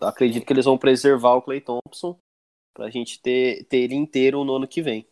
[0.00, 2.18] Eu acredito que eles vão preservar o Clay Thompson
[2.72, 5.06] pra gente ter, ter ele inteiro no ano que vem.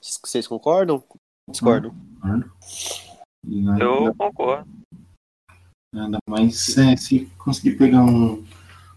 [0.00, 1.04] Vocês- concordam?
[1.50, 1.92] Discordam?
[2.24, 4.70] Ainda, Eu concordo.
[5.94, 8.44] ainda mais é, se conseguir pegar um,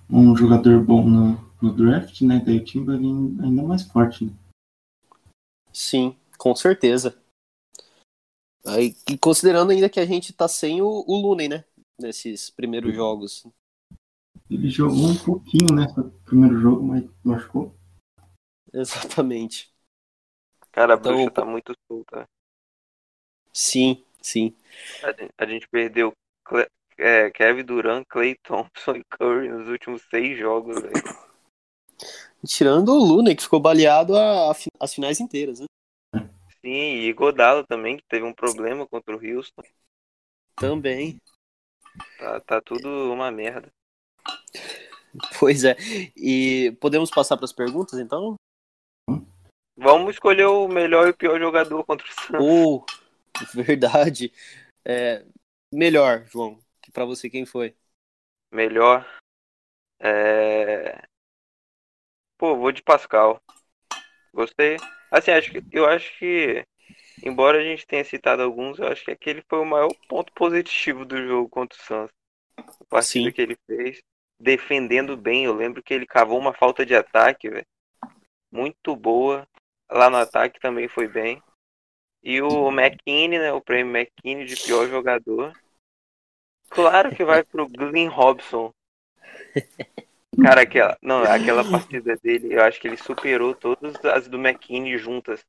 [0.10, 2.40] um jogador bom no, no draft, né?
[2.40, 3.08] Daí o time vai vir
[3.44, 4.34] ainda mais forte, né?
[5.74, 7.22] Sim, com certeza.
[8.66, 11.66] Aí, e considerando ainda que a gente tá sem o, o Looney, né?
[12.00, 13.44] Nesses primeiros jogos.
[14.50, 15.86] Ele jogou um pouquinho, né?
[15.96, 17.76] No primeiro jogo, mas machucou.
[18.74, 19.74] Exatamente.
[20.72, 22.28] Cara, a Então, bruxa tá muito solta.
[23.54, 24.56] Sim, sim.
[25.02, 26.12] A gente, a gente perdeu
[26.46, 31.02] Cle- é, Kevin Durant, Clay Thompson e Curry nos últimos seis jogos, velho.
[32.46, 35.66] Tirando o Looney, que ficou baleado a- a as finais inteiras, né?
[36.62, 36.72] Sim,
[37.08, 39.64] e Godalo também, que teve um problema contra o Houston.
[40.58, 41.18] Também.
[42.18, 43.72] Tá, tá tudo uma merda.
[45.40, 45.76] Pois é.
[46.16, 48.36] E podemos passar para as perguntas, então?
[49.78, 52.46] Vamos escolher o melhor e o pior jogador contra o Santos.
[52.46, 52.86] Ou,
[53.54, 54.32] verdade.
[54.86, 55.26] É,
[55.74, 56.60] melhor, João.
[56.94, 57.76] Para você, quem foi?
[58.52, 59.06] Melhor.
[60.00, 61.04] É...
[62.38, 63.42] Pô, vou de Pascal.
[64.34, 64.78] Gostei.
[65.12, 66.66] Assim, acho que, eu acho que,
[67.24, 71.06] embora a gente tenha citado alguns, eu acho que aquele foi o maior ponto positivo
[71.06, 72.16] do jogo contra o Santos.
[72.58, 73.32] A partida Sim.
[73.32, 74.02] que ele fez,
[74.40, 75.46] defendendo bem.
[75.46, 77.66] Eu lembro que ele cavou uma falta de ataque, velho.
[78.52, 79.48] Muito boa.
[79.90, 81.42] Lá no ataque também foi bem.
[82.24, 83.54] E o McKinney, né?
[83.54, 85.54] O prêmio McKinney de pior jogador.
[86.70, 88.74] Claro que vai pro Glenn Robson.
[90.44, 94.98] Cara, aquela, não, aquela partida dele, eu acho que ele superou todas as do McKinney
[94.98, 95.46] juntas.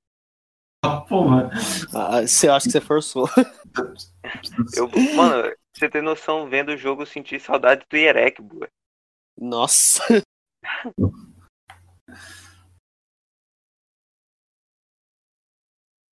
[0.96, 1.50] Ah, porra.
[1.94, 3.28] Ah, você acha que você forçou?
[4.76, 8.68] Eu, mano, você ter noção, vendo o jogo, eu senti saudade do Yerek, boa.
[9.36, 10.02] Nossa.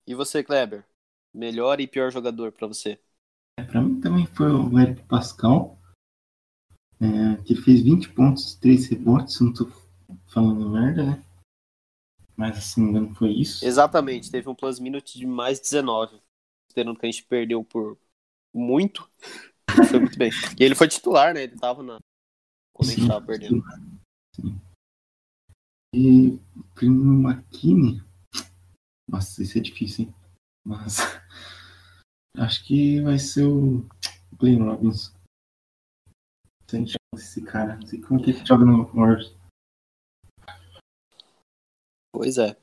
[0.07, 0.85] E você, Kleber?
[1.33, 2.99] Melhor e pior jogador para você?
[3.59, 5.79] É, pra mim também foi o Eric Pascal,
[7.01, 9.69] é, que fez 20 pontos, 3 rebotes, não tô
[10.27, 11.23] falando merda, né?
[12.35, 13.65] Mas se não me engano foi isso.
[13.65, 16.19] Exatamente, teve um plus minute de mais 19.
[16.67, 17.97] Considerando que a gente perdeu por
[18.53, 19.09] muito.
[19.89, 20.31] Foi muito bem.
[20.57, 21.43] E ele foi titular, né?
[21.43, 21.99] Ele tava na.
[22.73, 23.63] Quando a gente Sim, tava perdendo.
[24.33, 24.61] sim.
[25.93, 28.01] E o prêmio McKinney,
[29.09, 30.15] nossa, isso é difícil, hein?
[30.65, 30.97] Mas
[32.37, 33.85] acho que vai ser o
[34.37, 35.13] Glenn Robinson.
[36.69, 39.35] Se a gente chama esse cara, não sei como que ele joga no Warriors.
[42.15, 42.55] Pois é.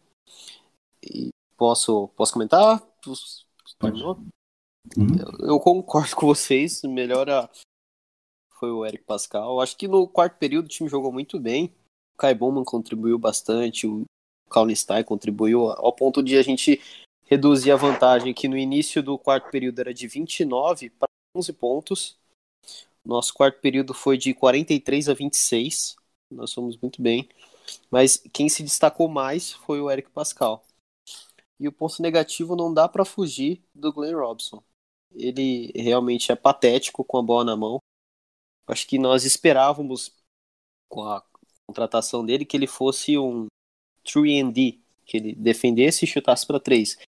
[1.03, 2.81] E posso, posso comentar?
[3.79, 4.03] Pode.
[4.03, 4.27] Uhum.
[5.41, 6.83] Eu concordo com vocês.
[6.83, 7.51] Melhor a-
[8.59, 9.61] foi o Eric Pascal.
[9.61, 11.75] Acho que no quarto período o time jogou muito bem.
[12.15, 13.87] O Kai Bowman contribuiu bastante.
[13.87, 14.05] O
[14.75, 16.81] Stein contribuiu ao ponto de a gente
[17.25, 22.17] reduzir a vantagem que no início do quarto período era de 29 para 11 pontos.
[23.05, 25.97] Nosso quarto período foi de 43 a 26.
[26.31, 27.29] Nós fomos muito bem.
[27.90, 30.64] Mas quem se destacou mais foi o Eric Pascal.
[31.59, 34.62] E o ponto negativo não dá para fugir do Glenn Robson.
[35.14, 37.79] Ele realmente é patético com a bola na mão.
[38.66, 40.12] Acho que nós esperávamos
[40.88, 41.22] com a
[41.66, 43.46] contratação dele que ele fosse um
[44.05, 46.98] 3D, que ele defendesse e chutasse para três.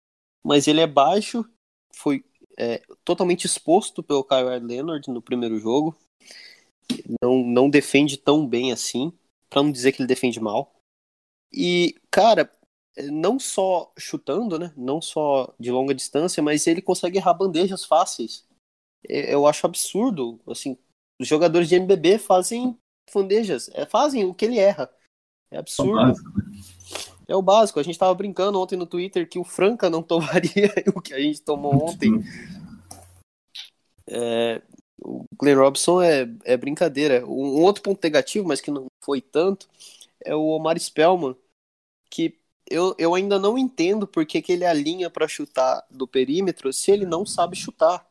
[0.44, 1.44] Mas ele é baixo,
[1.94, 2.24] foi
[2.56, 5.96] é, totalmente exposto pelo Kyle Leonard no primeiro jogo.
[7.22, 9.12] Não, não defende tão bem assim,
[9.54, 10.74] para não dizer que ele defende mal.
[11.52, 12.50] E, cara,
[13.12, 14.74] não só chutando, né?
[14.76, 18.44] Não só de longa distância, mas ele consegue errar bandejas fáceis.
[19.04, 20.76] Eu acho absurdo, assim,
[21.20, 22.76] os jogadores de NBB fazem
[23.14, 24.90] bandejas, é, fazem o que ele erra.
[25.52, 25.94] É absurdo.
[25.94, 26.30] Básico.
[27.28, 27.78] É o básico.
[27.78, 31.20] A gente tava brincando ontem no Twitter que o Franca não tomaria o que a
[31.20, 32.24] gente tomou ontem.
[34.08, 34.60] É,
[35.00, 37.26] o Glenn Robson é, é brincadeira.
[37.26, 39.68] Um, um outro ponto negativo, mas que não foi tanto,
[40.24, 41.36] é o Omar Spellman,
[42.10, 42.38] que
[42.70, 47.04] eu, eu ainda não entendo por que, ele alinha para chutar do perímetro se ele
[47.04, 48.06] não sabe chutar.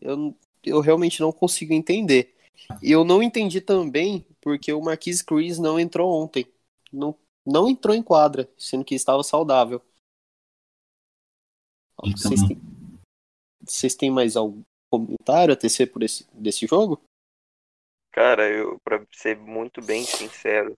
[0.00, 0.34] Eu,
[0.64, 2.34] eu realmente não consigo entender.
[2.82, 6.46] E eu não entendi também porque o Marquise Chris não entrou ontem.
[6.92, 9.82] Não, não entrou em quadra, sendo que estava saudável.
[12.02, 12.60] Então, Vocês têm,
[13.60, 17.00] vocês têm mais algum comentário a tecer por esse, desse jogo?
[18.12, 20.74] Cara, eu, pra ser muito bem sincero,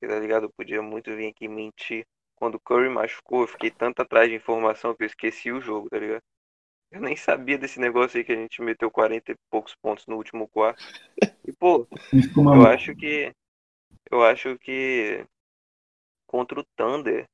[0.00, 0.44] tá ligado?
[0.44, 2.06] Eu podia muito vir aqui mentir.
[2.36, 5.88] Quando o Curry machucou, eu fiquei tanto atrás de informação que eu esqueci o jogo,
[5.90, 6.22] tá ligado?
[6.90, 10.16] Eu nem sabia desse negócio aí que a gente meteu 40 e poucos pontos no
[10.16, 10.82] último quarto.
[11.46, 11.86] E, pô,
[12.56, 13.32] eu acho que.
[14.10, 15.26] Eu acho que.
[16.26, 17.26] Contra o Thunder,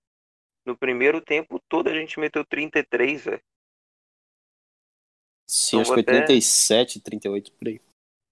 [0.65, 3.43] no primeiro tempo todo a gente meteu 33, velho.
[5.47, 7.81] Sim, Eu acho que vou até- 87, 38 por aí.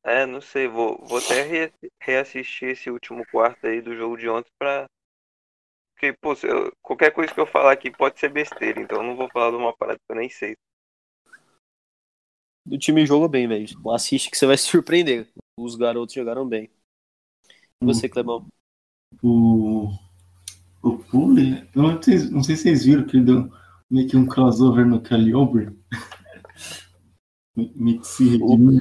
[0.05, 4.29] É, não sei, vou, vou até re- reassistir esse último quarto aí do jogo de
[4.29, 4.87] ontem pra.
[5.95, 9.17] Porque, pô, eu- qualquer coisa que eu falar aqui pode ser besteira, então eu não
[9.17, 10.57] vou falar de uma parada que eu nem sei.
[12.69, 13.67] O time jogou bem, velho.
[13.91, 15.29] Assiste que você vai se surpreender.
[15.59, 16.71] Os garotos jogaram bem.
[17.81, 18.47] E você, Clebão?
[19.23, 19.89] O,
[20.83, 23.53] o Pule, eu não sei, não sei se vocês viram que ele deu
[23.91, 25.77] meio que um crossover no Kelly Oubre.
[27.57, 28.81] meio que se redimiu.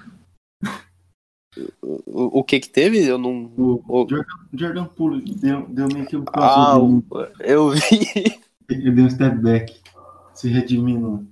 [1.82, 3.06] O, o que que teve?
[3.06, 3.54] Eu não.
[3.58, 7.04] O Jordan, Jordan Poole deu, deu meio que um Ah, o-
[7.42, 7.82] eu vi.
[8.70, 9.82] Ele deu um step back.
[10.34, 11.28] Se redimindo.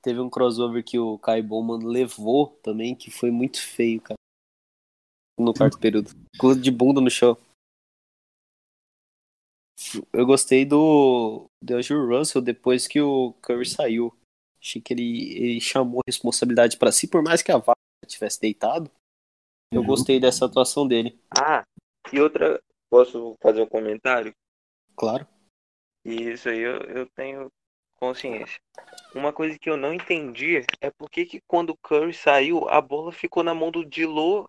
[0.00, 4.14] Teve um crossover que o Kai Bowman levou também, que foi muito feio, cara.
[5.38, 6.10] No quarto período.
[6.34, 7.36] Ficou de bunda no chão.
[10.12, 14.14] Eu gostei do D'Angelo Russell depois que o Curry saiu.
[14.64, 18.40] Achei que ele, ele chamou a responsabilidade pra si, por mais que a vaga tivesse
[18.40, 18.90] deitado.
[19.72, 19.84] Eu Uhum.
[19.84, 21.62] gostei dessa atuação dele, Ah,
[22.12, 22.60] e outra.
[22.90, 24.32] Posso fazer um comentário?
[24.96, 25.28] claro.
[26.04, 27.50] E isso aí eu, eu tenho
[27.94, 28.58] consciência.
[29.14, 32.80] Uma coisa que eu não entendi é por que, que quando o Curry saiu, a
[32.80, 34.48] bola ficou na mão do Dilo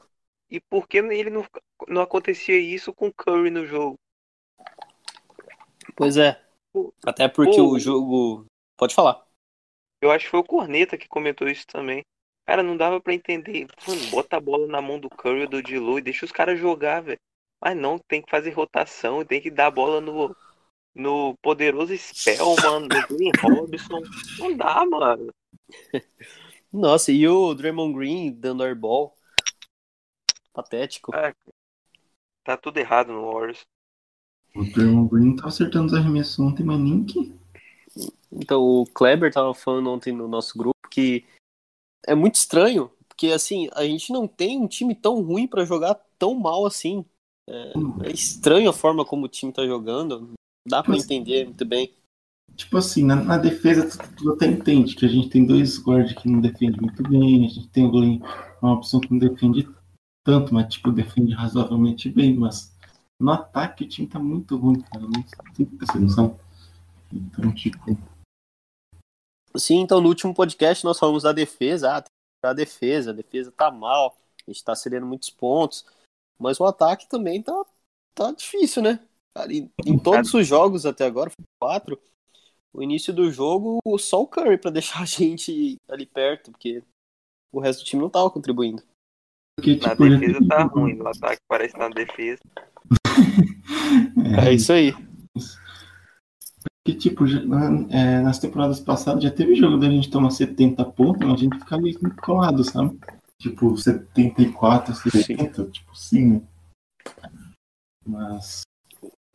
[0.49, 1.45] e por que ele não,
[1.88, 3.97] não acontecia isso com o Curry no jogo?
[5.95, 6.41] Pois é.
[6.71, 7.62] Pô, Até porque pô.
[7.62, 8.45] o jogo.
[8.78, 9.25] Pode falar.
[10.06, 12.04] Eu acho que foi o Corneta que comentou isso também.
[12.46, 13.65] Cara, não dava pra entender.
[13.88, 16.60] Mano, bota a bola na mão do Curry ou do Dilo e deixa os caras
[16.60, 17.20] jogar, velho.
[17.60, 20.36] Mas não, tem que fazer rotação, tem que dar a bola no,
[20.94, 24.00] no poderoso Spell, mano, no Green Robinson.
[24.38, 25.34] Não dá, mano.
[26.72, 29.15] Nossa, e o Draymond Green dando airball.
[30.54, 31.15] Patético.
[31.15, 31.34] É,
[32.44, 33.65] tá tudo errado no Warriors.
[34.56, 37.34] O Draymond Green tá acertando os arremessos ontem, mas nem que.
[38.32, 41.26] Então, o Kleber tava falando ontem no nosso grupo que
[42.06, 46.00] é muito estranho, porque assim, a gente não tem um time tão ruim pra jogar
[46.20, 47.06] tão mal assim.
[47.50, 50.32] É, é estranho a forma como o time tá jogando.
[50.68, 51.94] Dá pra Mas- entender muito bem.
[52.56, 56.14] Tipo assim, na, na defesa tu, tu até entende que a gente tem dois guardas
[56.14, 58.20] que não defendem muito bem, a gente tem o Glenn,
[58.62, 59.68] uma opção que não defende
[60.24, 62.74] tanto, mas tipo, defende razoavelmente bem, mas
[63.20, 65.06] no ataque o time tá muito ruim, cara.
[65.06, 66.40] Não se essa noção.
[67.12, 67.98] Então, tipo,
[69.58, 71.96] Sim, então no último podcast nós falamos da defesa.
[71.96, 75.30] Ah, tem que melhorar a defesa, a defesa tá mal, a gente tá cedendo muitos
[75.30, 75.86] pontos.
[76.38, 77.65] Mas o ataque também tá,
[78.13, 79.00] tá difícil, né?
[79.36, 82.00] Cara, em, em todos os jogos até agora, quatro,
[82.74, 86.84] o início do jogo, só o Curry pra deixar a gente ali perto, porque
[87.54, 88.84] o resto do time não tava contribuindo.
[89.58, 92.41] Na tipo, defesa tá ruim, no ataque parece na defesa.
[94.46, 94.91] É isso aí.
[96.86, 97.39] Porque, tipo, já-
[97.89, 101.58] é, nas temporadas passadas já teve jogo da gente tomar 70 pontos, mas a gente
[101.58, 103.00] fica meio que colado, sabe?
[103.41, 106.48] Tipo, 74, 70, tipo, sim, né?
[108.06, 108.62] Mas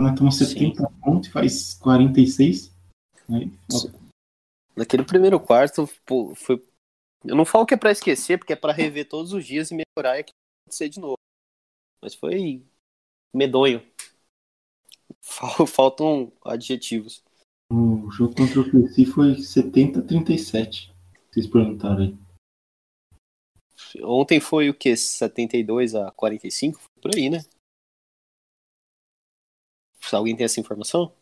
[0.00, 2.72] quando tomamos 70 pontos e faz 46,
[3.28, 3.50] aí,
[4.76, 6.62] Naquele primeiro quarto, pô, foi.
[7.24, 9.74] Eu não falo que é pra esquecer, porque é pra rever todos os dias e
[9.74, 10.24] melhorar e
[10.64, 11.18] acontecer de novo.
[12.00, 12.64] Mas foi
[13.34, 13.84] medonho.
[15.20, 17.22] Fal- Faltam adjetivos.
[17.70, 20.92] O jogo contra o PC foi 70 a 37.
[21.30, 22.18] Vocês perguntaram aí.
[24.02, 24.96] Ontem foi o que?
[24.96, 26.80] 72 a 45?
[26.80, 27.38] Foi Por aí, né?
[30.00, 31.12] Se alguém tem essa informação?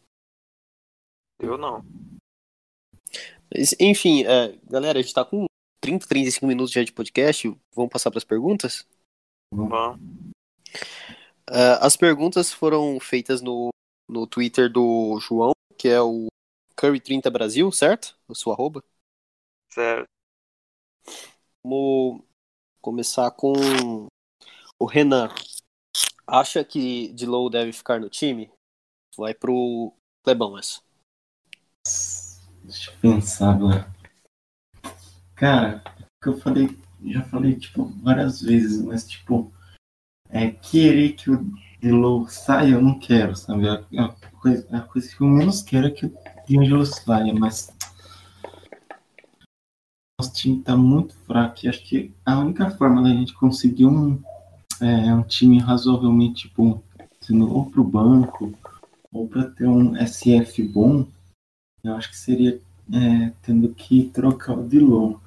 [1.38, 1.84] Eu não.
[3.54, 5.46] Mas, Enfim, é, galera, a gente tá com
[5.82, 7.48] 30, 35 minutos já de podcast.
[7.74, 8.86] Vamos passar para as perguntas?
[9.52, 9.68] Bom,
[11.50, 13.68] É, as perguntas foram feitas no,
[14.08, 16.26] no Twitter do João, que é o
[16.78, 18.16] Curry30 Brasil, certo?
[18.28, 18.84] A sua arroba.
[19.68, 20.06] certo.
[21.64, 22.22] Vamos
[22.80, 23.52] começar com
[24.78, 25.28] o Renan.
[26.24, 28.50] Acha que Dilow deve ficar no time?
[29.16, 30.80] Vai pro Clebão essa.
[32.62, 33.92] Deixa eu pensar agora.
[35.34, 36.68] Cara, o que eu falei,
[37.04, 39.52] já falei, tipo, várias vezes, mas, tipo,
[40.28, 41.44] é querer que o
[41.80, 43.68] Dilow saia, eu não quero, sabe?
[43.68, 44.08] A, a,
[44.40, 46.10] coisa, a coisa que eu menos quero é que o
[46.48, 47.72] D'Angelo saia, mas
[50.20, 54.20] nosso time tá muito fraco e acho que a única forma da gente conseguir um,
[54.80, 56.82] é, um time razoavelmente bom,
[57.20, 58.52] sendo ou pro banco
[59.12, 61.06] ou para ter um SF bom,
[61.84, 62.60] eu acho que seria
[62.92, 65.18] é, tendo que trocar o Dilon.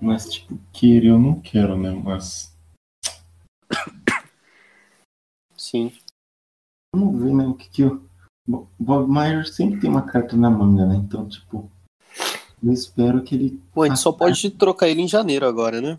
[0.00, 1.90] Mas, tipo, querer eu não quero, né?
[1.90, 2.56] Mas.
[5.56, 5.92] Sim.
[6.94, 7.46] Vamos ver, né?
[7.46, 8.09] O que que eu.
[8.78, 10.96] Bob Myers sempre tem uma carta na manga, né?
[10.96, 11.70] Então, tipo.
[12.62, 13.62] Eu espero que ele.
[13.72, 15.96] Pô, a gente só pode trocar ele em janeiro agora, né?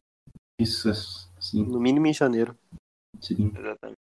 [0.59, 0.93] Isso,
[1.39, 1.63] sim.
[1.63, 2.55] No mínimo em janeiro.
[3.19, 3.51] Sim.
[3.57, 3.97] Exatamente.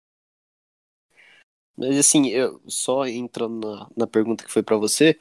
[1.77, 5.21] Mas assim, eu só entrando na, na pergunta que foi para você,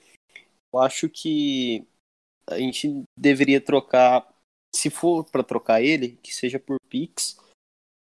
[0.74, 1.86] eu acho que
[2.48, 4.26] a gente deveria trocar,
[4.74, 7.38] se for para trocar ele, que seja por Pix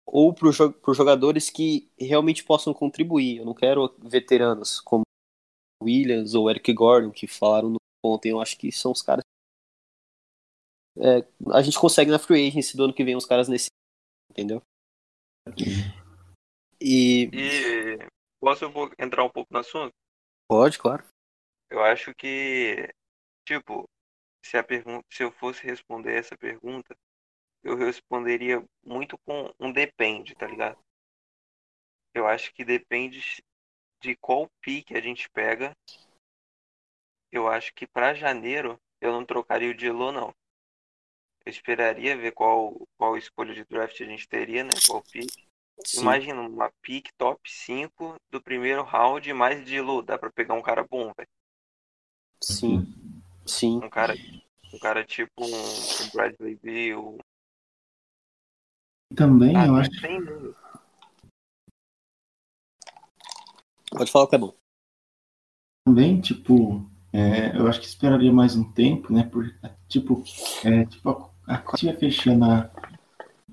[0.06, 3.38] ou por, por jogadores que realmente possam contribuir.
[3.38, 5.04] Eu não quero veteranos como
[5.82, 8.30] Williams ou Eric Gordon que falaram no ontem.
[8.30, 9.24] Eu acho que são os caras.
[10.98, 13.70] É, a gente consegue na free agency do ano que vem os caras nesse.
[14.30, 14.62] Entendeu?
[16.80, 17.30] E.
[17.34, 18.00] E
[18.40, 18.66] posso
[18.98, 19.94] entrar um pouco no assunto?
[20.48, 21.04] Pode, claro.
[21.70, 22.90] Eu acho que,
[23.46, 23.88] tipo,
[24.44, 26.96] se a pergunta, se eu fosse responder essa pergunta,
[27.64, 30.78] eu responderia muito com um depende, tá ligado?
[32.14, 33.42] Eu acho que depende
[34.02, 35.76] de qual pique a gente pega
[37.32, 40.34] eu acho que para janeiro eu não trocaria o Dilo, não.
[41.46, 44.70] Eu esperaria ver qual, qual escolha de draft a gente teria, né?
[44.86, 45.32] Qual pick.
[45.84, 46.02] Sim.
[46.02, 50.04] Imagina uma pick top 5 do primeiro round mais Dilo.
[50.04, 51.30] Dá pra pegar um cara bom, velho.
[52.44, 52.86] Sim.
[53.46, 53.78] Sim.
[53.78, 54.14] Um cara,
[54.74, 57.18] um cara tipo um, um Bradley Bill.
[59.16, 59.90] Também ah, eu acho.
[60.02, 60.20] Tem...
[63.92, 64.54] Pode falar o que é bom.
[65.86, 69.24] Também, tipo, é, eu acho que esperaria mais um tempo, né?
[69.24, 69.54] Por,
[69.88, 70.24] tipo,
[70.64, 71.10] é, tipo
[71.46, 72.72] a, a tinha fechando a,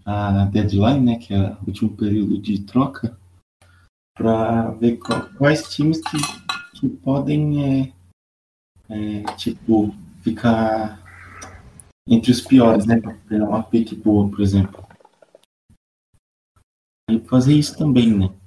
[0.05, 1.19] a deadline, né?
[1.19, 3.19] Que é o último período de troca,
[4.17, 6.19] para ver qual, quais times que,
[6.79, 7.93] que podem, é,
[8.91, 11.03] é, tipo, ficar
[12.07, 13.01] entre os piores, né?
[13.01, 14.87] Para pegar uma pick boa, por exemplo.
[17.11, 18.38] E fazer isso também, né?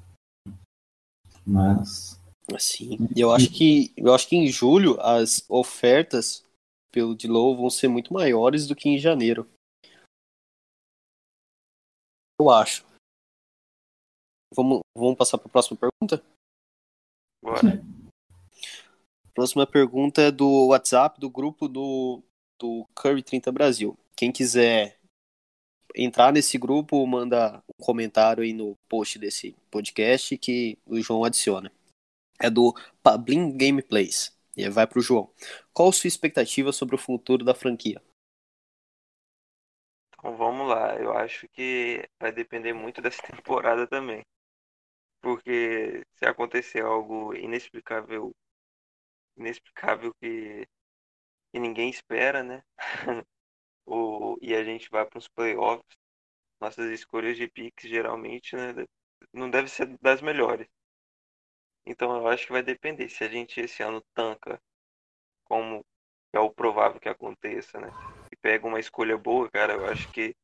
[1.45, 2.21] Mas
[2.59, 6.45] Sim, eu acho que eu acho que em julho as ofertas
[6.91, 9.49] pelo Dilow vão ser muito maiores do que em janeiro.
[12.39, 12.85] Eu acho.
[14.53, 16.23] Vamos, vamos passar para a próxima pergunta?
[17.41, 17.81] Bora.
[19.33, 22.21] Próxima pergunta é do WhatsApp do grupo do,
[22.59, 23.97] do Curry 30 Brasil.
[24.15, 24.99] Quem quiser
[25.95, 31.71] entrar nesse grupo, manda um comentário aí no post desse podcast que o João adiciona
[32.41, 32.73] é do
[33.03, 34.35] Pablin Gameplays.
[34.57, 35.31] E vai para o João.
[35.71, 38.01] Qual a sua expectativa sobre o futuro da franquia?
[40.09, 40.95] Então vamos lá.
[40.95, 44.23] Eu acho que vai depender muito dessa temporada também.
[45.21, 48.31] Porque se acontecer algo inexplicável,
[49.37, 50.67] inexplicável que,
[51.53, 52.63] que ninguém espera, né?
[53.91, 55.97] o, e a gente vai para os playoffs,
[56.59, 58.73] nossas escolhas de picks geralmente né,
[59.33, 60.67] não deve ser das melhores.
[61.85, 63.09] Então eu acho que vai depender.
[63.09, 64.61] Se a gente esse ano tanca,
[65.45, 65.83] como
[66.31, 67.89] é o provável que aconteça, né?
[68.31, 70.35] E pega uma escolha boa, cara, eu acho que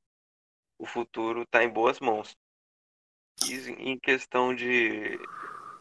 [0.80, 2.36] o futuro tá em boas mãos.
[3.45, 3.54] E
[3.91, 5.18] em questão de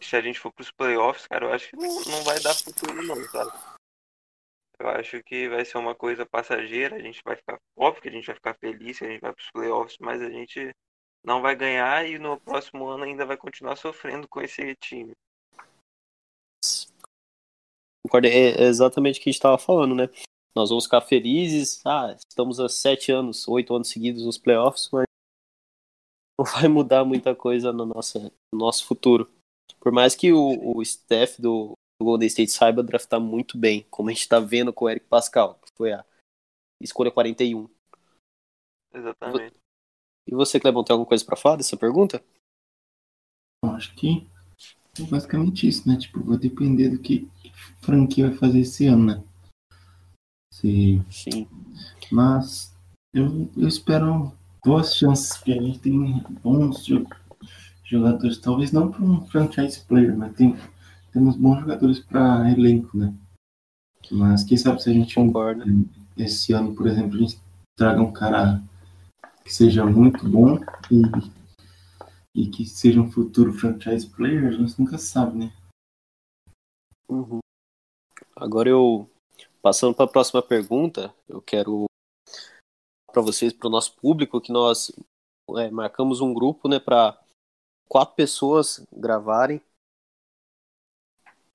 [0.00, 3.02] se a gente for pros playoffs, cara, eu acho que não, não vai dar futuro
[3.02, 3.75] não, sabe?
[4.78, 8.12] Eu acho que vai ser uma coisa passageira, a gente vai ficar, óbvio que a
[8.12, 10.74] gente vai ficar feliz a gente vai pros playoffs, mas a gente
[11.24, 15.12] não vai ganhar e no próximo ano ainda vai continuar sofrendo com esse time.
[18.04, 20.08] Concordo, é exatamente o que a gente estava falando, né?
[20.54, 25.04] Nós vamos ficar felizes, ah, estamos há sete anos, oito anos seguidos nos playoffs, mas
[26.38, 28.18] não vai mudar muita coisa no nosso,
[28.52, 29.28] no nosso futuro.
[29.80, 34.08] Por mais que o, o staff do, do Golden State saiba draftar muito bem, como
[34.08, 36.04] a gente está vendo com o Eric Pascal, que foi a
[36.80, 37.68] escolha 41.
[38.92, 39.56] Exatamente.
[40.26, 42.22] E você, Clebão, tem alguma coisa para falar dessa pergunta?
[43.64, 44.26] Acho que
[44.98, 45.96] é basicamente isso, né?
[45.96, 47.28] Tipo, vai depender do que
[47.80, 49.24] franquia vai fazer esse ano, né?
[50.52, 51.02] Se...
[51.10, 51.48] Sim.
[52.10, 52.74] Mas
[53.14, 54.32] eu, eu espero
[54.64, 56.86] boas chances, porque a gente tem bons
[57.84, 60.56] jogadores, talvez não para um franchise player, mas tem,
[61.16, 63.14] temos bons jogadores para elenco, né?
[64.10, 65.64] Mas quem sabe se a gente concorda
[66.14, 67.40] esse ano, por exemplo, a gente
[67.74, 68.62] traga um cara
[69.42, 70.58] que seja muito bom
[70.90, 75.52] e, e que seja um futuro franchise player, a gente nunca sabe, né?
[77.08, 77.38] Uhum.
[78.36, 79.08] Agora eu
[79.62, 81.86] passando para a próxima pergunta, eu quero
[83.10, 84.92] para vocês, para o nosso público, que nós
[85.56, 87.18] é, marcamos um grupo, né, para
[87.88, 89.62] quatro pessoas gravarem.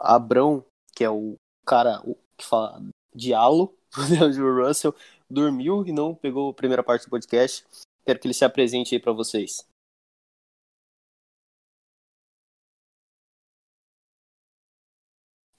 [0.02, 1.36] Abrão, que é o
[1.66, 2.02] cara
[2.38, 2.82] que fala
[3.14, 3.78] diálogo
[4.40, 4.96] o Russell,
[5.30, 7.66] dormiu e não pegou a primeira parte do podcast.
[8.06, 9.66] Quero que ele se apresente aí para vocês.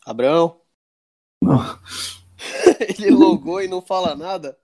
[0.04, 0.60] Abrão?
[2.98, 4.58] ele logou e não fala nada?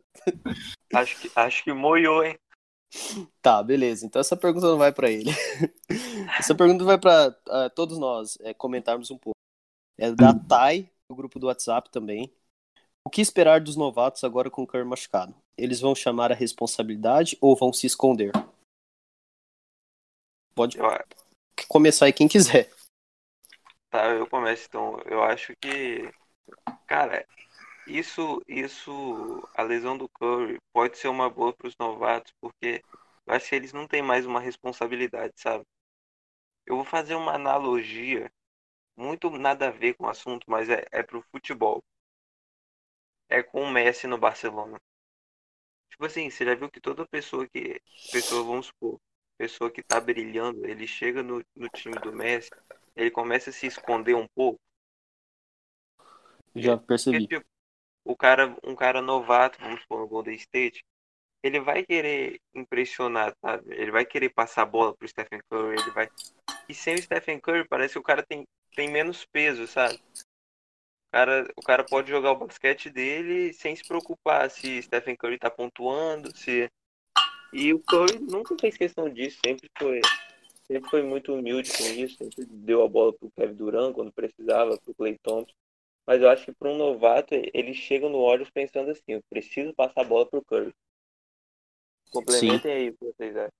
[0.92, 2.36] Acho que, acho que moiou, hein?
[3.40, 4.06] Tá, beleza.
[4.06, 5.30] Então essa pergunta não vai para ele.
[6.38, 9.38] essa pergunta vai para uh, ah, todos nós é, comentarmos um pouco.
[9.98, 12.32] É da Thay, do grupo do WhatsApp também.
[13.04, 15.34] O que esperar dos novatos agora com o Curry machucado?
[15.56, 18.30] Eles vão chamar a responsabilidade ou vão se esconder?
[20.54, 20.78] Pode
[21.68, 22.70] começar aí quem quiser.
[23.90, 25.00] Tá, eu começo então.
[25.06, 26.12] Eu acho que,
[26.86, 27.26] cara,
[27.86, 32.84] isso, isso, a lesão do Curry pode ser uma boa para os novatos, porque
[33.26, 35.64] eu acho que eles não têm mais uma responsabilidade, sabe?
[36.66, 38.30] Eu vou fazer uma analogia,
[38.98, 41.82] muito nada a ver com o assunto, mas é, é pro futebol.
[43.28, 44.78] É com o Messi no Barcelona.
[45.90, 47.80] Tipo assim, você já viu que toda pessoa que.
[48.12, 49.00] Pessoa, vamos supor,
[49.36, 52.50] pessoa que tá brilhando, ele chega no, no time do Messi,
[52.96, 54.60] ele começa a se esconder um pouco.
[56.54, 57.20] Já percebi.
[57.20, 57.46] Porque, tipo,
[58.04, 60.84] o cara, um cara novato, vamos supor, no Golden State,
[61.42, 63.74] ele vai querer impressionar, sabe?
[63.74, 66.08] Ele vai querer passar a bola pro Stephen Curry, ele vai.
[66.68, 68.46] E sem o Stephen Curry, parece que o cara tem,
[68.78, 69.96] tem menos peso, sabe?
[69.96, 75.36] O cara, o cara pode jogar o basquete dele sem se preocupar se Stephen Curry
[75.36, 76.70] tá pontuando, se.
[77.52, 80.00] E o Curry nunca fez questão disso, sempre foi,
[80.64, 84.78] sempre foi muito humilde com isso, sempre deu a bola pro Kevin Durant quando precisava,
[84.78, 85.52] pro Clay Thompson.
[86.06, 89.74] Mas eu acho que para um novato, ele chega no Warriors pensando assim, eu preciso
[89.74, 90.72] passar a bola pro Curry.
[92.12, 92.78] Complementem Sim.
[92.78, 93.52] aí o que vocês acham.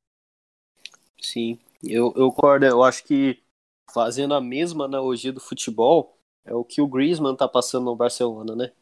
[1.21, 2.67] Sim, eu, eu concordo.
[2.67, 3.43] Eu acho que
[3.93, 8.55] fazendo a mesma analogia do futebol, é o que o Griezmann tá passando no Barcelona,
[8.55, 8.73] né?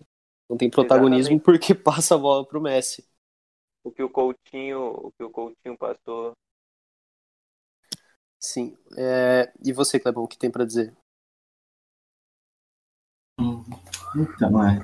[0.48, 1.44] Não tem protagonismo Exatamente.
[1.44, 3.07] porque passa a bola pro Messi.
[3.84, 6.32] O que o Coutinho, o que o Coutinho passou.
[8.40, 8.76] Sim.
[8.96, 9.52] É...
[9.64, 10.94] E você, Clebão, o que tem para dizer?
[13.38, 14.80] Então, é.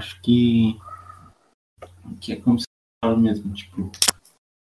[0.00, 0.78] Acho que.
[2.20, 2.66] Que é como se
[3.04, 3.90] fala mesmo, tipo.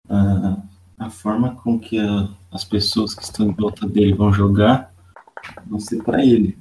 [0.10, 0.69] A,
[1.00, 4.94] a forma com que a, as pessoas que estão em volta dele vão jogar
[5.66, 6.58] vão ser para ele.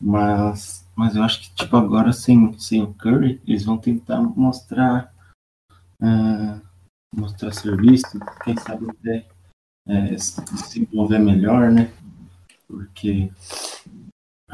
[0.00, 5.12] Mas, mas eu acho que, tipo, agora sem, sem o Curry, eles vão tentar mostrar.
[6.02, 6.60] Uh,
[7.16, 9.26] mostrar serviço, quem sabe até
[9.86, 11.90] é, se desenvolver melhor, né?
[12.66, 13.30] Porque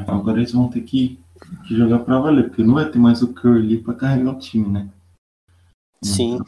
[0.08, 1.18] Agora eles vão ter que,
[1.66, 4.38] que jogar pra valer, porque não vai ter mais o Curry ali pra carregar o
[4.38, 4.88] time, né?
[6.02, 6.34] Sim.
[6.34, 6.46] Então...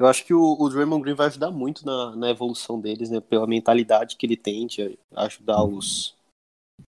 [0.00, 3.20] Eu acho que o, o Draymond Green vai ajudar muito na, na evolução deles, né?
[3.20, 6.16] Pela mentalidade que ele tem de ajudar os,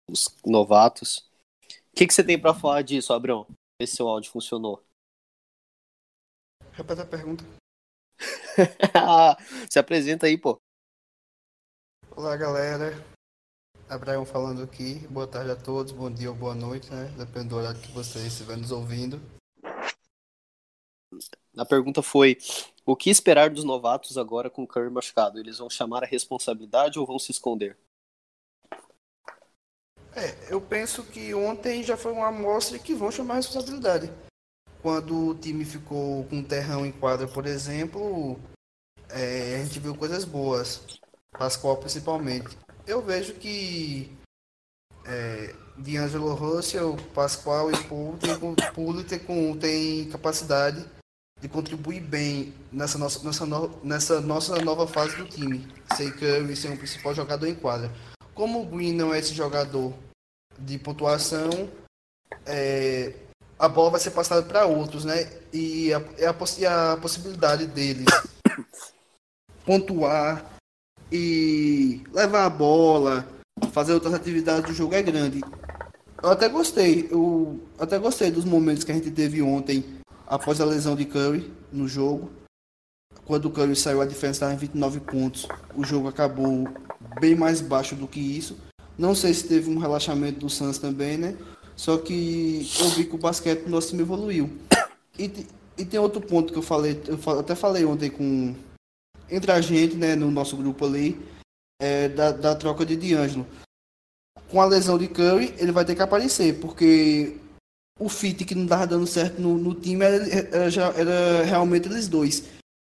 [0.09, 1.19] os novatos.
[1.69, 3.45] O que, que você tem para falar disso, Abrão?
[3.79, 4.83] Ver se seu áudio funcionou.
[6.71, 7.43] Repete a pergunta.
[9.69, 10.57] se apresenta aí, pô.
[12.09, 12.91] Olá, galera.
[13.87, 15.07] Abraão falando aqui.
[15.09, 17.05] Boa tarde a todos, bom dia ou boa noite, né?
[17.15, 19.21] Depende do horário que vocês estiverem nos ouvindo.
[21.57, 22.37] A pergunta foi:
[22.85, 25.39] o que esperar dos novatos agora com o Curry machucado?
[25.39, 27.77] Eles vão chamar a responsabilidade ou vão se esconder?
[30.15, 34.11] É, eu penso que ontem já foi uma amostra que vão chamar a responsabilidade.
[34.81, 38.39] Quando o time ficou com terrão em quadra, por exemplo,
[39.09, 40.99] é, a gente viu coisas boas.
[41.37, 42.57] Pascoal principalmente
[42.87, 44.15] eu vejo que
[45.05, 50.85] é, D'Angelo Russell, Pascoal e Paul tem, tem, tem capacidade
[51.45, 55.67] de contribuir bem nessa nossa, nessa, no, nessa nossa nova fase do time.
[55.95, 57.91] Sem Curry ser um principal jogador em quadra.
[58.33, 59.93] Como o Green não é esse jogador
[60.57, 61.69] de pontuação,
[62.47, 63.13] é,
[63.59, 65.29] a bola vai ser passada para outros, né?
[65.53, 66.01] E a,
[66.57, 68.07] e a possibilidade deles
[69.63, 70.57] pontuar
[71.11, 73.27] e levar a bola,
[73.71, 75.41] fazer outras atividades do jogo é grande.
[76.23, 79.94] Eu até gostei, eu até gostei dos momentos que a gente teve ontem
[80.27, 82.31] após a lesão de Curry no jogo.
[83.25, 85.47] Quando o Curry saiu, a diferença estava em 29 pontos.
[85.75, 86.67] O jogo acabou
[87.19, 88.57] bem mais baixo do que isso.
[88.97, 91.37] Não sei se teve um relaxamento do Suns também, né?
[91.75, 94.49] Só que eu vi que o basquete do nosso time evoluiu.
[95.17, 95.45] E,
[95.77, 98.55] e tem outro ponto que eu falei, eu até falei ontem com
[99.29, 101.19] entre a gente, né, no nosso grupo ali,
[101.81, 103.45] é, da, da troca de D'Angelo.
[104.49, 107.37] Com a lesão de Curry, ele vai ter que aparecer, porque
[107.99, 112.07] o fit que não estava dando certo no, no time era, era, era realmente eles
[112.07, 112.43] dois.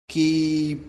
[0.09, 0.81] Que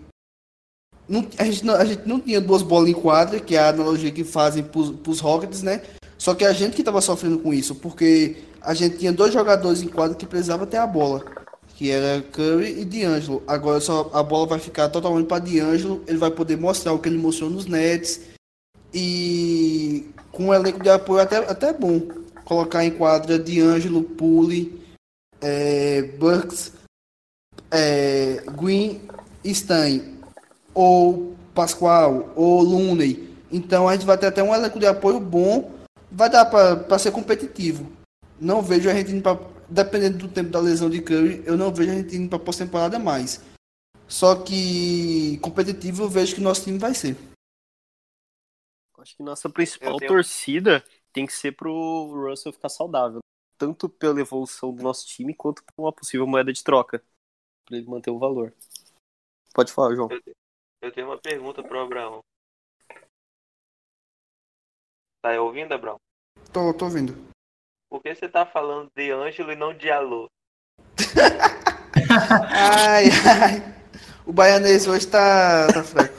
[1.07, 3.69] não, a, gente não, a gente não tinha duas bolas em quadra, que é a
[3.69, 5.81] analogia que fazem para os Rockets, né?
[6.17, 9.81] Só que a gente que estava sofrendo com isso, porque a gente tinha dois jogadores
[9.81, 11.23] em quadra que precisava ter a bola,
[11.75, 13.43] que era Curry e D'Angelo.
[13.47, 17.07] Agora só a bola vai ficar totalmente para D'Angelo, ele vai poder mostrar o que
[17.07, 18.21] ele mostrou nos Nets
[18.93, 22.01] e com um elenco de apoio até, até bom.
[22.47, 24.81] Colocar em quadra D'Angelo, Puli,
[25.41, 26.71] é, Bucks,
[27.69, 29.01] é, Green,
[29.45, 30.21] Stein,
[30.73, 33.35] ou Pascoal, ou Looney.
[33.51, 35.75] Então a gente vai ter até um elenco de apoio bom
[36.09, 37.91] vai dar para ser competitivo.
[38.39, 39.57] Não vejo a gente indo para.
[39.69, 42.97] Dependendo do tempo da lesão de Curry, eu não vejo a gente indo para pós-temporada
[42.97, 43.43] mais.
[44.07, 47.17] Só que competitivo eu vejo que nosso time vai ser.
[48.97, 50.09] Acho que nossa principal tenho...
[50.09, 50.81] torcida
[51.17, 53.21] tem que ser pro Russell ficar saudável.
[53.57, 57.03] Tanto pela evolução do nosso time, quanto por uma possível moeda de troca.
[57.65, 58.53] para ele manter o valor.
[59.51, 60.09] Pode falar, João.
[60.79, 62.19] Eu tenho uma pergunta pro Abraão.
[65.23, 65.97] Tá ouvindo, Abrão?
[66.53, 67.17] Tô, tô ouvindo.
[67.89, 70.27] Por que você tá falando de Ângelo e não de Alô?
[72.51, 73.75] ai, ai.
[74.23, 76.13] O baianês hoje tá, tá fraco.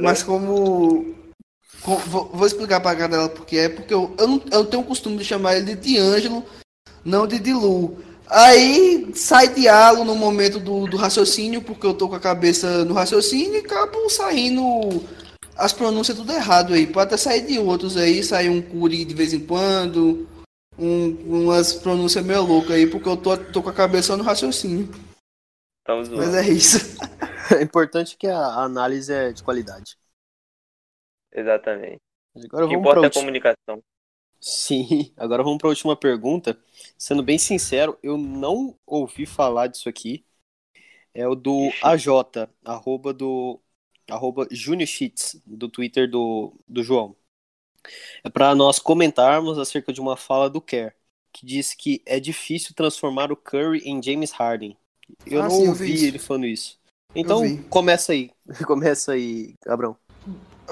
[0.00, 1.25] Mas como.
[1.94, 5.18] Vou, vou, explicar pra galera porque é, porque eu, eu, não, eu tenho o costume
[5.18, 6.44] de chamar ele de Ângelo,
[7.04, 7.98] não de Dilu.
[8.28, 12.94] Aí sai diálogo no momento do, do raciocínio, porque eu tô com a cabeça no
[12.94, 15.04] raciocínio e acabo saindo
[15.56, 16.86] as pronúncias tudo errado aí.
[16.86, 20.26] Pode até sair de outros aí, sair um curi de vez em quando,
[20.76, 24.88] um, umas pronúncias meio loucas aí, porque eu tô, tô com a cabeça no raciocínio.
[26.16, 26.78] Mas é isso.
[27.48, 29.96] É importante que a análise é de qualidade.
[31.36, 32.00] Exatamente.
[32.34, 33.82] Agora o que importa é a comunicação.
[34.40, 36.58] Sim, agora vamos para a última pergunta.
[36.96, 40.24] Sendo bem sincero, eu não ouvi falar disso aqui.
[41.14, 43.60] É o do AJ, arroba do
[44.08, 47.16] arroba juniorcheats, do Twitter do, do João.
[48.22, 50.92] É para nós comentarmos acerca de uma fala do Kerr,
[51.32, 54.76] que diz que é difícil transformar o Curry em James Harden.
[55.24, 56.78] Eu ah, não sim, ouvi eu ele falando isso.
[57.14, 58.30] Então, começa aí.
[58.66, 59.96] começa aí, Abrão.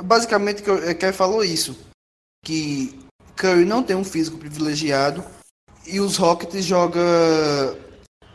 [0.03, 1.77] Basicamente, o Kerr falou isso.
[2.45, 2.99] Que
[3.37, 5.25] Curry não tem um físico privilegiado
[5.87, 7.03] e os Rockets jogam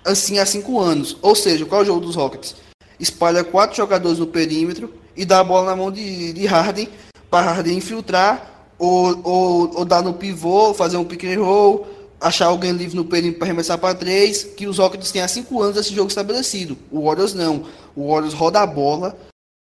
[0.04, 1.18] assim há cinco anos.
[1.22, 2.56] Ou seja, qual é o jogo dos Rockets?
[3.00, 6.90] espalha quatro jogadores no perímetro e dá a bola na mão de, de Harden
[7.30, 11.88] para Harden infiltrar ou, ou, ou dar no pivô, fazer um pick and roll,
[12.20, 15.62] achar alguém livre no perímetro para arremessar para três, que os Rockets têm há cinco
[15.62, 16.78] anos esse jogo estabelecido.
[16.92, 17.66] O Warriors não.
[17.96, 19.18] O Warriors roda a bola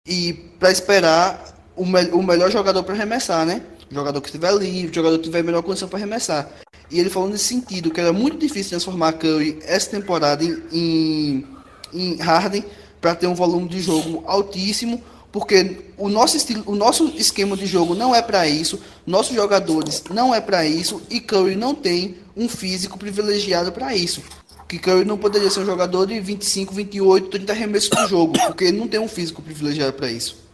[0.06, 3.62] e para esperar o, me o melhor jogador para arremessar, né?
[3.90, 6.50] O jogador que estiver livre, o jogador que tiver melhor condição para arremessar.
[6.90, 11.46] E ele falou nesse sentido, que era muito difícil transformar Curry essa temporada em, em,
[11.92, 12.64] em Harden,
[13.00, 17.66] para ter um volume de jogo altíssimo, porque o nosso estilo, o nosso esquema de
[17.66, 22.16] jogo não é para isso, nossos jogadores não é para isso e Curry não tem
[22.36, 24.22] um físico privilegiado para isso.
[24.66, 28.64] Que Curry não poderia ser um jogador de 25, 28, 30 arremessos por jogo, porque
[28.64, 30.47] ele não tem um físico privilegiado para isso.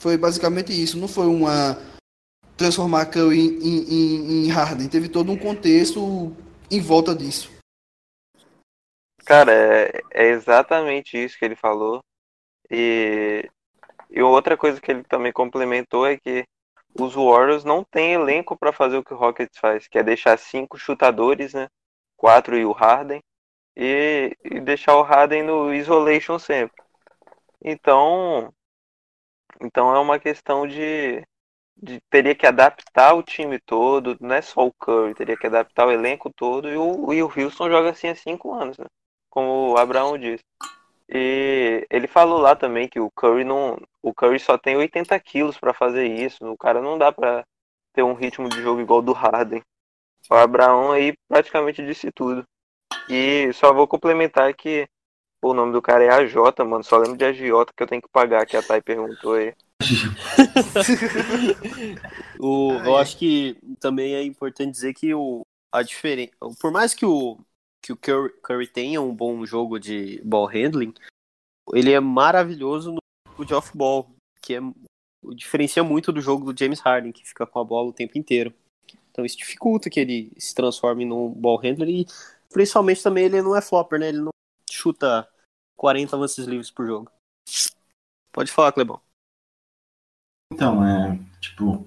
[0.00, 1.76] Foi basicamente isso, não foi uma
[2.56, 6.34] transformar Curry em, em, em Harden, teve todo um contexto
[6.70, 7.50] em volta disso.
[9.26, 12.02] Cara, é, é exatamente isso que ele falou.
[12.70, 13.46] E,
[14.10, 16.46] e outra coisa que ele também complementou é que
[16.98, 20.38] os Warriors não têm elenco para fazer o que o Rockets faz, que é deixar
[20.38, 21.68] cinco chutadores, né?
[22.16, 23.20] Quatro e o Harden,
[23.76, 26.82] e, e deixar o Harden no isolation sempre.
[27.62, 28.50] Então,
[29.60, 31.22] então é uma questão de,
[31.76, 35.86] de teria que adaptar o time todo, não é só o Curry, teria que adaptar
[35.86, 38.86] o elenco todo e o, e o Houston joga assim há cinco anos, né?
[39.30, 40.44] como o Abraão disse.
[41.08, 45.58] E ele falou lá também que o Curry não, o Curry só tem 80 quilos
[45.58, 46.44] para fazer isso.
[46.44, 47.44] O cara não dá para
[47.92, 49.62] ter um ritmo de jogo igual do Harden.
[50.30, 52.44] O Abraão aí praticamente disse tudo.
[53.08, 54.86] E só vou complementar que
[55.42, 56.34] o nome do cara é AJ,
[56.66, 56.84] mano.
[56.84, 59.54] Só lembro de agiota que eu tenho que pagar, que a Thay perguntou aí.
[62.38, 66.32] o, eu acho que também é importante dizer que o, a diferença.
[66.60, 67.38] Por mais que o,
[67.82, 70.92] que o Curry, Curry tenha um bom jogo de ball handling,
[71.72, 73.00] ele é maravilhoso no
[73.44, 74.10] de off-ball,
[74.42, 74.60] que é,
[75.34, 78.52] diferencia muito do jogo do James Harden, que fica com a bola o tempo inteiro.
[79.10, 82.06] Então isso dificulta que ele se transforme num ball handler e
[82.52, 84.08] principalmente também ele não é flopper, né?
[84.08, 84.30] Ele não
[84.80, 85.28] chuta
[85.76, 87.10] 40 lances livres por jogo.
[88.32, 89.00] Pode falar, Clebão.
[90.52, 91.86] Então, é, tipo,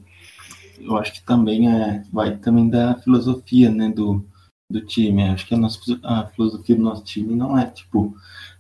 [0.80, 4.26] eu acho que também é, vai também da filosofia, né, do,
[4.72, 5.24] do time.
[5.30, 8.16] Acho que a, nossa, a filosofia do nosso time não é, tipo,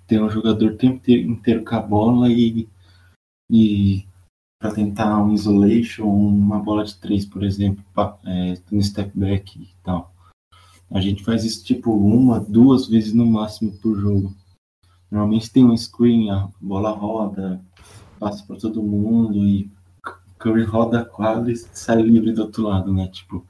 [0.08, 2.68] ter um jogador o tempo inteiro com a bola e,
[3.50, 4.06] e
[4.60, 7.84] para tentar um isolation, uma bola de três, por exemplo,
[8.26, 10.12] é, no step back e tal.
[10.94, 14.36] A gente faz isso tipo uma, duas vezes no máximo por jogo.
[15.10, 17.60] Normalmente tem um screen, a bola roda,
[18.20, 19.72] passa para todo mundo e
[20.38, 23.08] Curry roda quadra e sai livre do outro lado, né?
[23.08, 23.46] Tipo,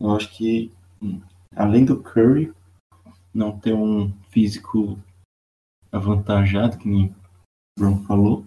[0.00, 0.72] eu acho que
[1.54, 2.52] além do Curry
[3.32, 4.98] não ter um físico
[5.92, 7.14] avantajado, que nem o
[7.78, 8.46] Bruno falou,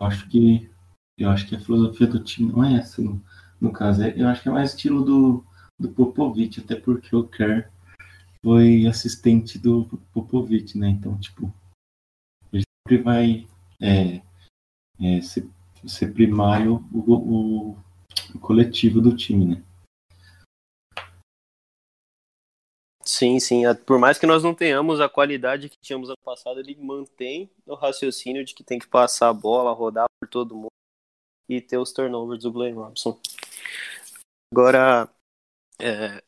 [0.00, 0.70] eu acho que
[1.18, 3.22] eu acho que a filosofia do time não é essa, no,
[3.60, 4.02] no caso.
[4.02, 5.44] É, eu acho que é mais estilo do,
[5.82, 7.70] do Popovich, até porque o Kerr
[8.42, 10.88] foi assistente do Popovich, né?
[10.88, 11.52] Então, tipo,
[12.52, 13.46] ele sempre vai
[13.80, 14.22] é,
[15.00, 15.48] é, ser
[15.86, 17.76] ser primário o, o,
[18.34, 19.62] o coletivo do time, né?
[23.04, 23.62] Sim, sim.
[23.84, 27.74] Por mais que nós não tenhamos a qualidade que tínhamos ano passado, ele mantém o
[27.74, 30.68] raciocínio de que tem que passar a bola, rodar por todo mundo
[31.48, 33.18] e ter os turnovers do Blaine Robson.
[34.52, 35.08] Agora,
[35.82, 36.22] é,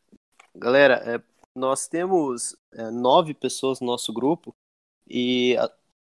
[0.55, 1.23] galera, é,
[1.55, 4.55] nós temos é, nove pessoas no nosso grupo
[5.09, 5.57] e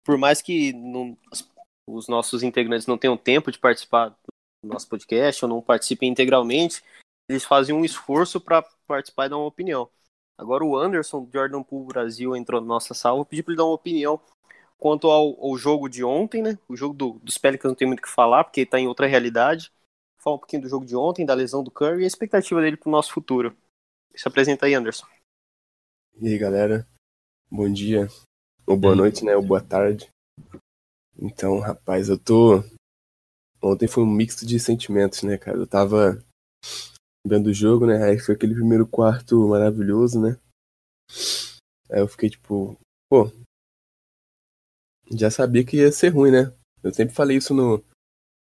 [0.04, 1.16] por mais que não,
[1.86, 4.10] os nossos integrantes não tenham tempo de participar
[4.62, 6.82] do nosso podcast ou não participem integralmente,
[7.28, 9.88] eles fazem um esforço para participar e dar uma opinião.
[10.36, 13.16] Agora o Anderson, Jordan Pool Brasil, entrou na nossa sala.
[13.16, 14.20] Vou pedir para ele dar uma opinião
[14.78, 16.58] quanto ao, ao, jogo de ontem, né?
[16.66, 19.06] O jogo do, dos Pelicans não tem muito o que falar, porque está em outra
[19.06, 19.70] realidade.
[20.20, 22.76] Falar um pouquinho do jogo de ontem, da lesão do Curry e a expectativa dele
[22.76, 23.56] para o nosso futuro.
[24.14, 25.06] Se apresenta aí, Anderson.
[26.20, 26.86] E aí, galera.
[27.50, 28.06] Bom dia.
[28.66, 29.34] Ou boa noite, né?
[29.34, 30.10] Ou boa tarde.
[31.18, 32.62] Então, rapaz, eu tô.
[33.62, 35.56] Ontem foi um mix de sentimentos, né, cara?
[35.56, 36.22] Eu tava
[37.26, 38.04] vendo o jogo, né?
[38.04, 40.38] Aí foi aquele primeiro quarto maravilhoso, né?
[41.90, 43.30] Aí eu fiquei tipo, pô.
[45.10, 46.54] Já sabia que ia ser ruim, né?
[46.82, 47.82] Eu sempre falei isso no,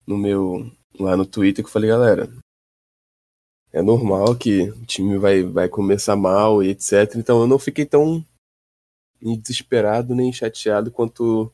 [0.07, 0.71] no meu.
[0.99, 2.29] Lá no Twitter que eu falei, galera.
[3.73, 7.17] É normal que o time vai, vai começar mal e etc.
[7.17, 8.25] Então eu não fiquei tão
[9.21, 11.51] desesperado nem chateado quanto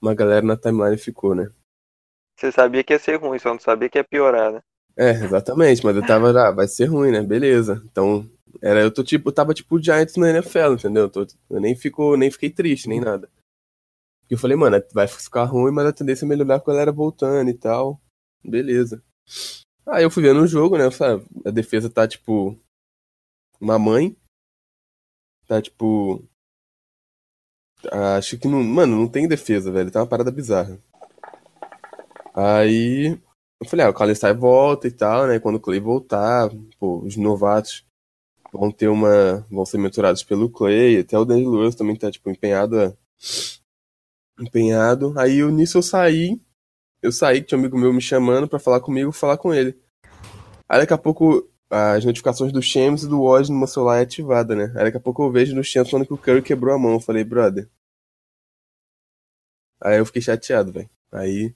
[0.00, 1.50] uma galera na timeline ficou, né?
[2.36, 4.60] Você sabia que ia ser ruim, só não sabia que ia piorar, né?
[4.96, 7.22] É, exatamente, mas eu tava lá, ah, vai ser ruim, né?
[7.22, 7.80] Beleza.
[7.84, 8.28] Então,
[8.60, 11.04] era, eu tô tipo, eu tava tipo o Giants na NFL, entendeu?
[11.04, 13.30] Eu, tô, eu nem, fico, nem fiquei triste, nem nada.
[14.20, 16.92] Porque eu falei, mano, vai ficar ruim, mas a tendência é melhorar com a galera
[16.92, 18.00] voltando e tal.
[18.44, 19.02] Beleza.
[19.86, 20.84] Aí eu fui vendo o jogo, né?
[20.86, 22.56] Ah, a defesa tá tipo.
[23.60, 24.16] Uma mãe.
[25.46, 26.22] Tá tipo.
[28.16, 28.62] Acho que não.
[28.62, 29.90] Mano, não tem defesa, velho.
[29.90, 30.78] Tá uma parada bizarra.
[32.34, 33.18] Aí.
[33.60, 35.38] Eu falei, ah, o Kallenstein volta e tal, né?
[35.38, 37.84] Quando o Clay voltar, pô, os novatos
[38.52, 39.46] vão ter uma.
[39.50, 40.98] vão ser menturados pelo Clay.
[41.00, 42.80] Até o Daniel Lewis também tá, tipo, empenhado.
[42.80, 42.92] A...
[44.40, 45.18] Empenhado.
[45.18, 46.40] Aí nisso eu saí.
[47.02, 49.76] Eu saí, tinha um amigo meu me chamando para falar comigo, falar com ele.
[50.68, 54.02] Aí daqui a pouco as notificações do Shams e do Oz no meu celular é
[54.02, 54.72] ativada, né?
[54.76, 56.92] Aí daqui a pouco eu vejo no Shams falando que o Curry quebrou a mão.
[56.92, 57.68] Eu falei, brother.
[59.80, 60.88] Aí eu fiquei chateado, velho.
[61.10, 61.54] Aí.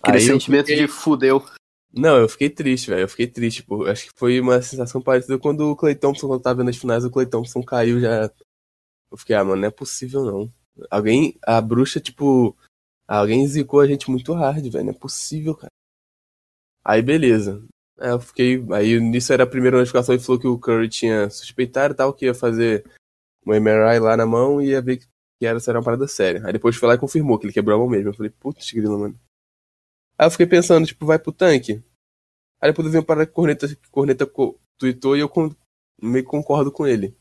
[0.00, 0.86] Aquele aí sentimento fiquei...
[0.86, 1.44] de fudeu.
[1.92, 3.02] Não, eu fiquei triste, velho.
[3.02, 3.86] Eu fiquei triste, pô.
[3.86, 7.04] Acho que foi uma sensação parecida quando o Clay Thompson, quando tava vendo as finais,
[7.04, 8.30] o Clay Thompson caiu já.
[9.10, 10.52] Eu fiquei, ah, mano, não é possível não.
[10.90, 11.36] Alguém.
[11.42, 12.56] A bruxa, tipo.
[13.08, 14.84] Alguém zicou a gente muito hard, velho.
[14.84, 15.70] Não é possível, cara.
[16.84, 17.62] Aí beleza.
[17.98, 18.64] É, eu fiquei.
[18.72, 22.12] Aí nisso era a primeira notificação e falou que o Curry tinha suspeitado e tal,
[22.12, 22.84] que ia fazer
[23.46, 25.06] um MRI lá na mão e ia ver que
[25.46, 26.44] era, era uma parada séria.
[26.46, 28.10] Aí depois foi lá e confirmou que ele quebrou a mão mesmo.
[28.10, 29.18] Eu falei, putz, grilo, mano.
[30.18, 31.82] Aí eu fiquei pensando, tipo, vai pro tanque.
[32.60, 34.30] Aí depois eu vi uma parada que Corneta, Corneta
[34.78, 35.30] tweetou e eu
[36.02, 37.14] meio concordo com ele.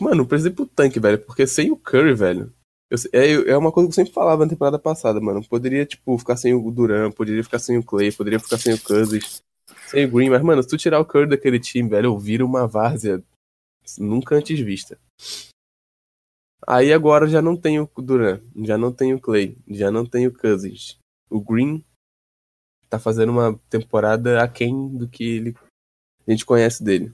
[0.00, 2.52] Mano, precisa ir pro tanque, velho, porque sem o Curry, velho.
[2.90, 5.46] Eu, é, é uma coisa que eu sempre falava na temporada passada, mano.
[5.46, 8.80] Poderia, tipo, ficar sem o Duran, poderia ficar sem o Clay, poderia ficar sem o
[8.80, 9.40] Cousins
[9.90, 12.46] sem o Green, mas, mano, se tu tirar o Curry daquele time, velho, eu viro
[12.46, 13.22] uma várzea
[13.98, 14.96] nunca antes vista.
[16.64, 20.28] Aí agora já não tem o Duran, já não tem o Clay, já não tem
[20.28, 20.96] o Cousins.
[21.28, 21.84] O Green
[22.88, 25.56] tá fazendo uma temporada aquém do que ele,
[26.26, 27.12] a gente conhece dele.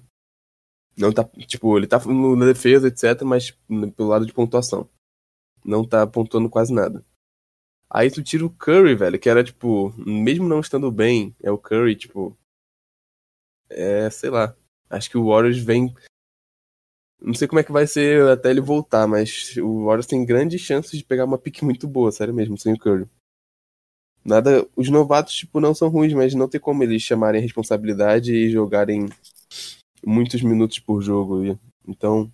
[0.97, 3.51] Não tá, tipo, ele tá na defesa, etc, mas
[3.97, 4.89] pelo lado de pontuação.
[5.67, 7.05] Não tá pontuando quase nada.
[7.91, 11.59] Aí tu tira o Curry, velho, que era, tipo, mesmo não estando bem, é o
[11.59, 12.37] Curry, tipo.
[13.69, 14.55] É, sei lá.
[14.89, 15.93] Acho que o Warriors vem.
[17.21, 20.61] Não sei como é que vai ser até ele voltar, mas o Warriors tem grandes
[20.61, 23.09] chances de pegar uma pique muito boa, sério mesmo, sem o Curry.
[24.25, 24.67] Nada.
[24.77, 29.09] Os novatos, tipo, não são ruins, mas não tem como eles chamarem responsabilidade e jogarem
[30.05, 31.59] muitos minutos por jogo.
[31.87, 32.31] Então.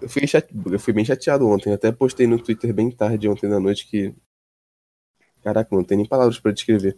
[0.00, 0.48] Eu fui, chate...
[0.70, 1.72] eu fui bem chateado ontem.
[1.72, 4.14] Até postei no Twitter bem tarde ontem da noite que.
[5.42, 6.96] Caraca, não tem nem palavras pra descrever.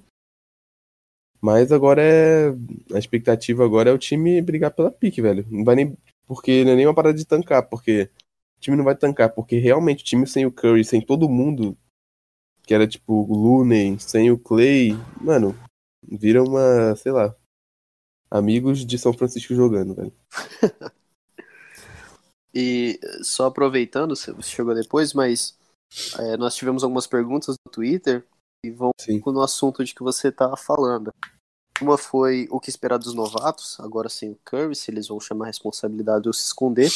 [1.40, 2.50] Mas agora é.
[2.94, 5.46] A expectativa agora é o time brigar pela pique, velho.
[5.50, 5.96] Não vai nem.
[6.26, 8.08] Porque não é nem uma parada de tancar, porque.
[8.56, 11.76] O time não vai tancar, porque realmente o time sem o Curry, sem todo mundo,
[12.62, 15.52] que era tipo o Looney, sem o Clay, mano,
[16.00, 17.34] vira uma, sei lá,
[18.30, 20.12] amigos de São Francisco jogando, velho.
[22.54, 25.56] E só aproveitando, você chegou depois, mas
[26.18, 28.24] é, nós tivemos algumas perguntas no Twitter
[28.64, 29.20] e vão Sim.
[29.24, 31.12] no assunto de que você tá falando.
[31.80, 35.46] Uma foi o que esperar dos novatos, agora sem o Curry, se eles vão chamar
[35.46, 36.90] a responsabilidade ou se esconder.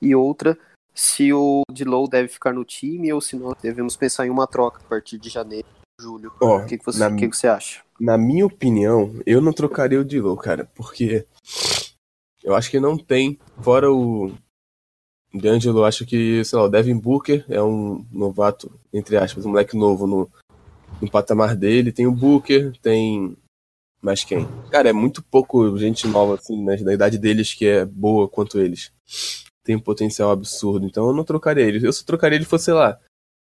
[0.00, 0.56] E outra,
[0.94, 4.78] se o Dilow deve ficar no time ou se nós devemos pensar em uma troca
[4.78, 5.66] a partir de janeiro,
[6.00, 6.32] julho.
[6.40, 7.82] Ó, O que, que, você, na- que, que você acha?
[7.98, 11.26] Na minha opinião, eu não trocaria o Dilow, cara, porque
[12.44, 14.32] eu acho que não tem, fora o
[15.34, 19.76] D'Angelo, acho que, sei lá, o Devin Booker é um novato, entre aspas, um moleque
[19.76, 20.28] novo no,
[21.02, 23.36] no patamar dele, tem o Booker, tem
[24.00, 24.46] mais quem?
[24.70, 28.58] Cara, é muito pouco gente nova, assim, né, da idade deles que é boa quanto
[28.58, 28.90] eles.
[29.64, 31.86] Tem um potencial absurdo, então eu não trocaria ele.
[31.86, 32.98] Eu só trocaria ele fosse, sei lá,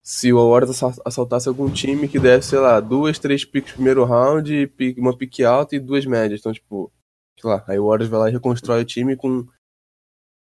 [0.02, 4.04] se o Warriors assa- assaltasse algum time que desse, sei lá, duas, três no primeiro
[4.04, 6.40] round, uma pique alta e duas médias.
[6.40, 6.90] Então, tipo,
[7.40, 9.46] sei lá, aí o Warriors vai lá e reconstrói o time com.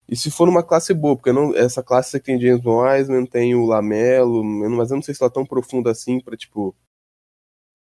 [0.10, 3.54] E se for numa classe boa, porque não, essa classe aqui tem James Wiseman, tem
[3.54, 6.76] o Lamelo, mas eu não sei se ela é tão profunda assim pra, tipo.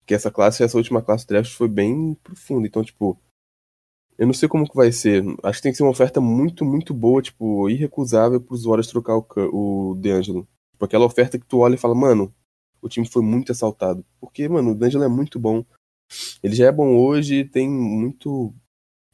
[0.05, 2.67] Que essa classe, essa última classe do draft foi bem profunda.
[2.67, 3.17] Então, tipo.
[4.17, 5.23] Eu não sei como que vai ser.
[5.41, 9.15] Acho que tem que ser uma oferta muito, muito boa, tipo, irrecusável pros Warriors trocar
[9.15, 9.95] o, o.
[10.01, 12.33] Tipo, aquela oferta que tu olha e fala, mano,
[12.81, 14.03] o time foi muito assaltado.
[14.19, 15.63] Porque, mano, o D'Angelo é muito bom.
[16.43, 18.53] Ele já é bom hoje, tem muito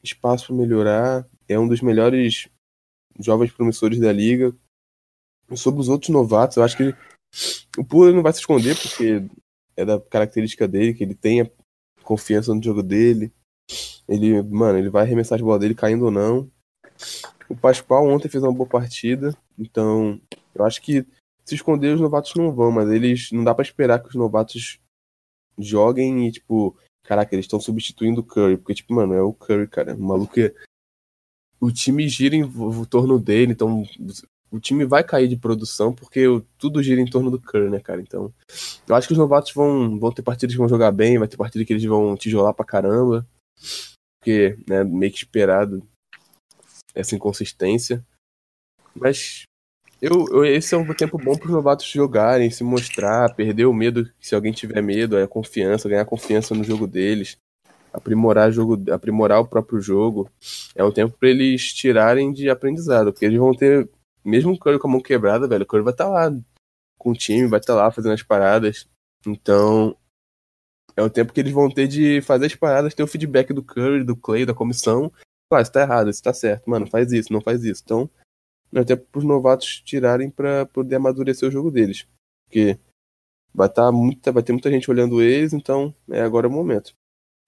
[0.02, 1.26] espaço pra melhorar.
[1.48, 2.48] É um dos melhores
[3.18, 4.54] jovens promissores da liga.
[5.54, 6.94] Sobre os outros novatos, eu acho que
[7.76, 9.24] o Pula não vai se esconder, porque
[9.76, 11.50] é da característica dele, que ele tenha
[12.02, 13.32] confiança no jogo dele.
[14.08, 16.48] Ele, mano, ele vai arremessar as bolas dele caindo ou não.
[17.48, 20.20] O Pascoal ontem fez uma boa partida, então
[20.54, 21.06] eu acho que
[21.44, 24.78] se esconder os novatos não vão, mas eles não dá pra esperar que os novatos
[25.58, 29.68] joguem e tipo, caraca, eles estão substituindo o Curry, porque tipo, mano, é o Curry,
[29.68, 30.54] cara, o maluco é...
[31.64, 33.84] o time gira em torno dele, então
[34.50, 36.24] o time vai cair de produção porque
[36.58, 38.00] tudo gira em torno do Curry, né, cara?
[38.00, 38.32] Então,
[38.86, 41.36] eu acho que os novatos vão vão ter partidas que vão jogar bem, vai ter
[41.36, 43.26] partida que eles vão tijolar pra caramba,
[44.20, 45.82] porque, né, meio que esperado
[46.94, 48.04] essa inconsistência.
[48.94, 49.42] Mas
[50.00, 53.72] eu, eu- esse é um tempo bom para os novatos jogarem, se mostrar, perder o
[53.72, 57.36] medo, se alguém tiver medo, é a confiança, ganhar confiança no jogo deles,
[57.94, 60.28] aprimorar, jogo, aprimorar o próprio jogo.
[60.74, 63.88] É um tempo para eles tirarem de aprendizado, porque eles vão ter,
[64.24, 66.30] mesmo o Curry com a mão quebrada, velho, o Curry vai estar lá
[66.98, 68.88] com o time, vai estar lá fazendo as paradas.
[69.24, 69.96] Então,
[70.96, 73.62] é o tempo que eles vão ter de fazer as paradas, ter o feedback do
[73.62, 75.12] Curry, do Clay, da comissão.
[75.52, 76.68] Ah, isso tá errado, isso tá certo.
[76.68, 77.80] Mano, faz isso, não faz isso.
[77.84, 78.10] Então,
[78.74, 82.06] é o tempo pros novatos tirarem pra poder amadurecer o jogo deles.
[82.46, 82.76] Porque
[83.54, 86.92] vai, tá muita, vai ter muita gente olhando eles, então é agora o momento.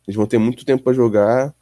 [0.07, 1.55] Eles vão ter muito tempo pra jogar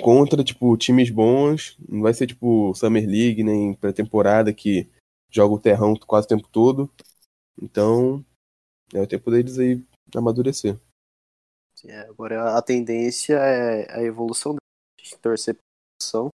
[0.00, 1.76] contra, tipo, times bons.
[1.88, 4.88] Não vai ser, tipo, Summer League, nem pré-temporada que
[5.30, 6.90] joga o terrão quase o tempo todo.
[7.60, 8.24] Então,
[8.94, 9.82] é o tempo deles aí
[10.14, 10.78] amadurecer.
[11.84, 15.62] É, agora a tendência é a evolução deles, torcer pra
[16.00, 16.28] evolução.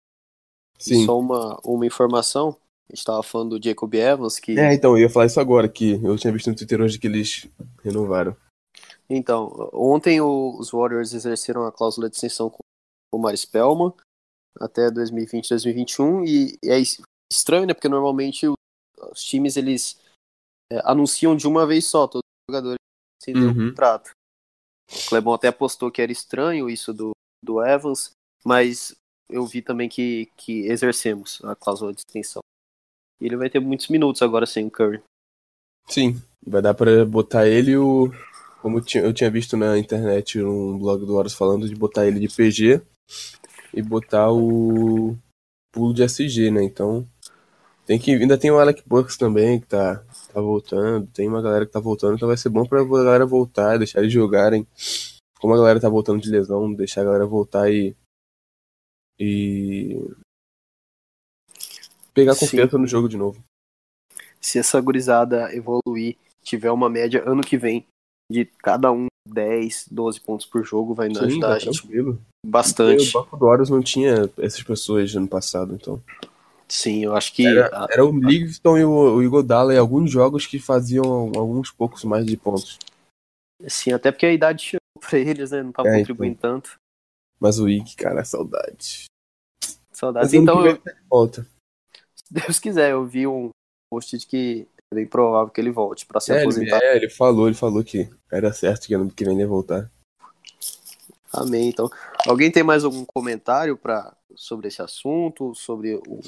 [0.80, 1.04] E Sim.
[1.04, 2.56] Só uma, uma informação,
[2.90, 5.68] a gente tava falando do Jacob Evans, que É, então, eu ia falar isso agora,
[5.68, 7.46] que eu tinha visto no Twitter hoje que eles
[7.82, 8.36] renovaram.
[9.08, 12.58] Então, ontem o- os Warriors exerceram a cláusula de extensão com
[13.12, 13.92] o Mar Spellman
[14.58, 17.00] até 2020, 2021 e é es-
[17.30, 17.74] estranho, né?
[17.74, 18.54] Porque normalmente o-
[19.12, 20.00] os times eles
[20.72, 22.78] é, anunciam de uma vez só todos os jogadores
[23.22, 23.68] sem um Uhum.
[23.70, 24.10] contrato.
[24.90, 27.10] O Clebon até postou que era estranho isso do,
[27.44, 28.12] do Evans,
[28.44, 28.94] mas
[29.28, 32.40] eu vi também que, que exercemos a cláusula de extensão.
[33.20, 35.02] E ele vai ter muitos minutos agora sem o Curry.
[35.86, 38.10] Sim, vai dar pra botar ele e o.
[38.64, 42.34] Como eu tinha, visto na internet um blog do Horus falando de botar ele de
[42.34, 42.80] PG
[43.74, 45.14] e botar o
[45.70, 46.62] pulo de SG, né?
[46.62, 47.06] Então
[47.84, 50.02] tem que ainda tem o Alec Burks também que tá,
[50.32, 53.76] tá voltando, tem uma galera que tá voltando, então vai ser bom pra galera voltar,
[53.76, 54.66] deixar eles jogarem.
[55.38, 57.94] Como a galera tá voltando de lesão, deixar a galera voltar e
[59.20, 60.10] e
[62.14, 62.46] pegar Sim.
[62.46, 63.44] confiança no jogo de novo.
[64.40, 67.86] Se essa gurizada evoluir, tiver uma média ano que vem
[68.34, 72.20] de cada um 10, 12 pontos por jogo, vai Sim, ajudar tá a gente tranquilo.
[72.44, 73.08] bastante.
[73.08, 76.02] O banco do Horus não tinha essas pessoas ano passado, então.
[76.68, 80.10] Sim, eu acho que Era, a- era o Livingston e o, o Igodala em alguns
[80.10, 81.04] jogos que faziam
[81.36, 82.78] alguns poucos mais de pontos.
[83.68, 85.62] sim, até porque a idade chegou pra eles, né?
[85.62, 86.76] Não tava É, contribuindo tanto.
[87.38, 89.04] Mas o Ike, cara, saudade.
[89.92, 90.32] Saudades.
[90.32, 91.46] Mas ano Então, eu, volta.
[92.16, 93.50] se Deus quiser, eu vi um
[93.90, 96.80] post de que é bem provável que ele volte pra se É ele, aposentar.
[96.82, 99.90] é, ele falou, ele falou que era certo que ano que vem ele ia voltar.
[101.32, 101.68] Amém.
[101.68, 101.88] Então,
[102.28, 106.20] alguém tem mais algum comentário para sobre esse assunto, sobre o,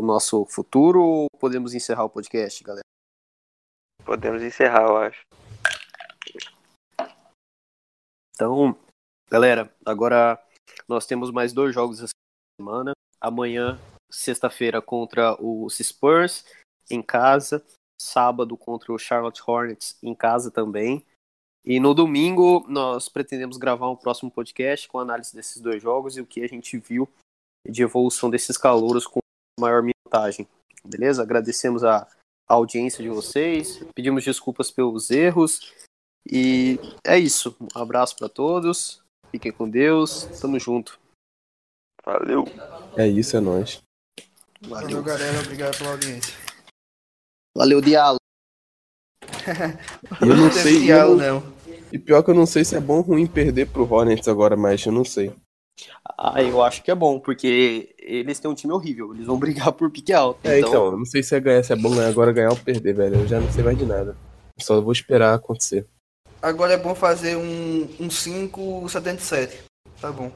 [0.00, 2.82] o nosso futuro, ou podemos encerrar o podcast, galera?
[4.04, 5.22] Podemos encerrar, eu acho.
[8.34, 8.76] Então,
[9.30, 10.42] galera, agora
[10.88, 12.10] nós temos mais dois jogos essa
[12.60, 12.92] semana.
[13.20, 13.78] Amanhã,
[14.10, 16.44] sexta-feira, contra os Spurs
[16.90, 17.64] em casa.
[18.02, 21.04] Sábado contra o Charlotte Hornets em casa também.
[21.64, 26.20] E no domingo nós pretendemos gravar um próximo podcast com análise desses dois jogos e
[26.20, 27.08] o que a gente viu
[27.68, 29.20] de evolução desses calouros com
[29.60, 30.48] maior minutagem.
[30.84, 31.22] Beleza?
[31.22, 32.08] Agradecemos a
[32.48, 35.72] audiência de vocês, pedimos desculpas pelos erros
[36.28, 37.56] e é isso.
[37.60, 39.00] Um abraço para todos.
[39.30, 40.24] Fiquem com Deus.
[40.40, 41.00] Tamo junto.
[42.04, 42.44] Valeu.
[42.96, 43.80] É isso, é nóis.
[44.62, 45.40] Valeu, galera.
[45.40, 46.51] Obrigado pela audiência.
[47.56, 48.16] Valeu, Dialo.
[50.20, 51.42] E eu não sei, diálogo, não-.
[51.92, 54.56] E pior que eu não sei se é bom ou ruim perder pro Hornets agora,
[54.56, 55.32] mas eu não sei.
[56.18, 59.14] Ah, eu acho que é bom, porque eles têm um time horrível.
[59.14, 60.40] Eles vão brigar por pique alto.
[60.44, 62.56] É, então, eu não sei se é, ganhar, se é bom ganhar agora ganhar ou
[62.56, 63.16] perder, velho.
[63.16, 64.16] Eu já não sei mais de nada.
[64.58, 65.86] Só vou esperar acontecer.
[66.40, 69.64] Agora é bom fazer um, um 577.
[70.00, 70.32] Tá bom.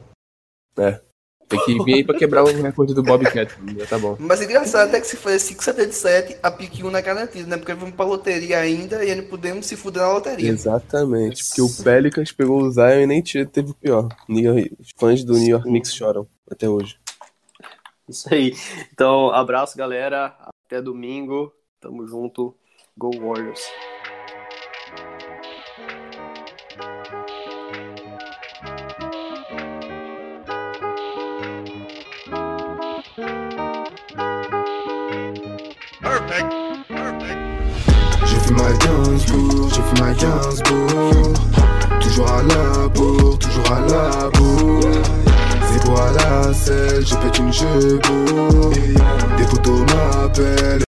[1.48, 3.54] Tem que vir aí pra quebrar o recorde do Bobcat.
[3.78, 4.16] Já tá bom.
[4.18, 7.56] Mas engraçado é que se for 577, a pique 1 não é garantida, né?
[7.56, 10.50] Porque vamos pra loteria ainda e não podemos se fuder na loteria.
[10.50, 11.44] Exatamente.
[11.46, 14.08] Porque o Pelicans pegou o Zion e nem teve o pior.
[14.80, 16.96] Os fãs do New York Knicks choram até hoje.
[18.08, 18.52] Isso aí.
[18.92, 20.34] Então, abraço, galera.
[20.66, 21.52] Até domingo.
[21.80, 22.56] Tamo junto.
[22.98, 23.62] Go Warriors.
[38.56, 41.32] Ma Gainsbourg, j'ai fait ma Gainsbourg
[42.00, 45.02] Toujours à la bourre, toujours à la bourre
[45.70, 48.70] C'est à la selle, j'ai fait une chevaux
[49.38, 50.84] Des photos m'appellent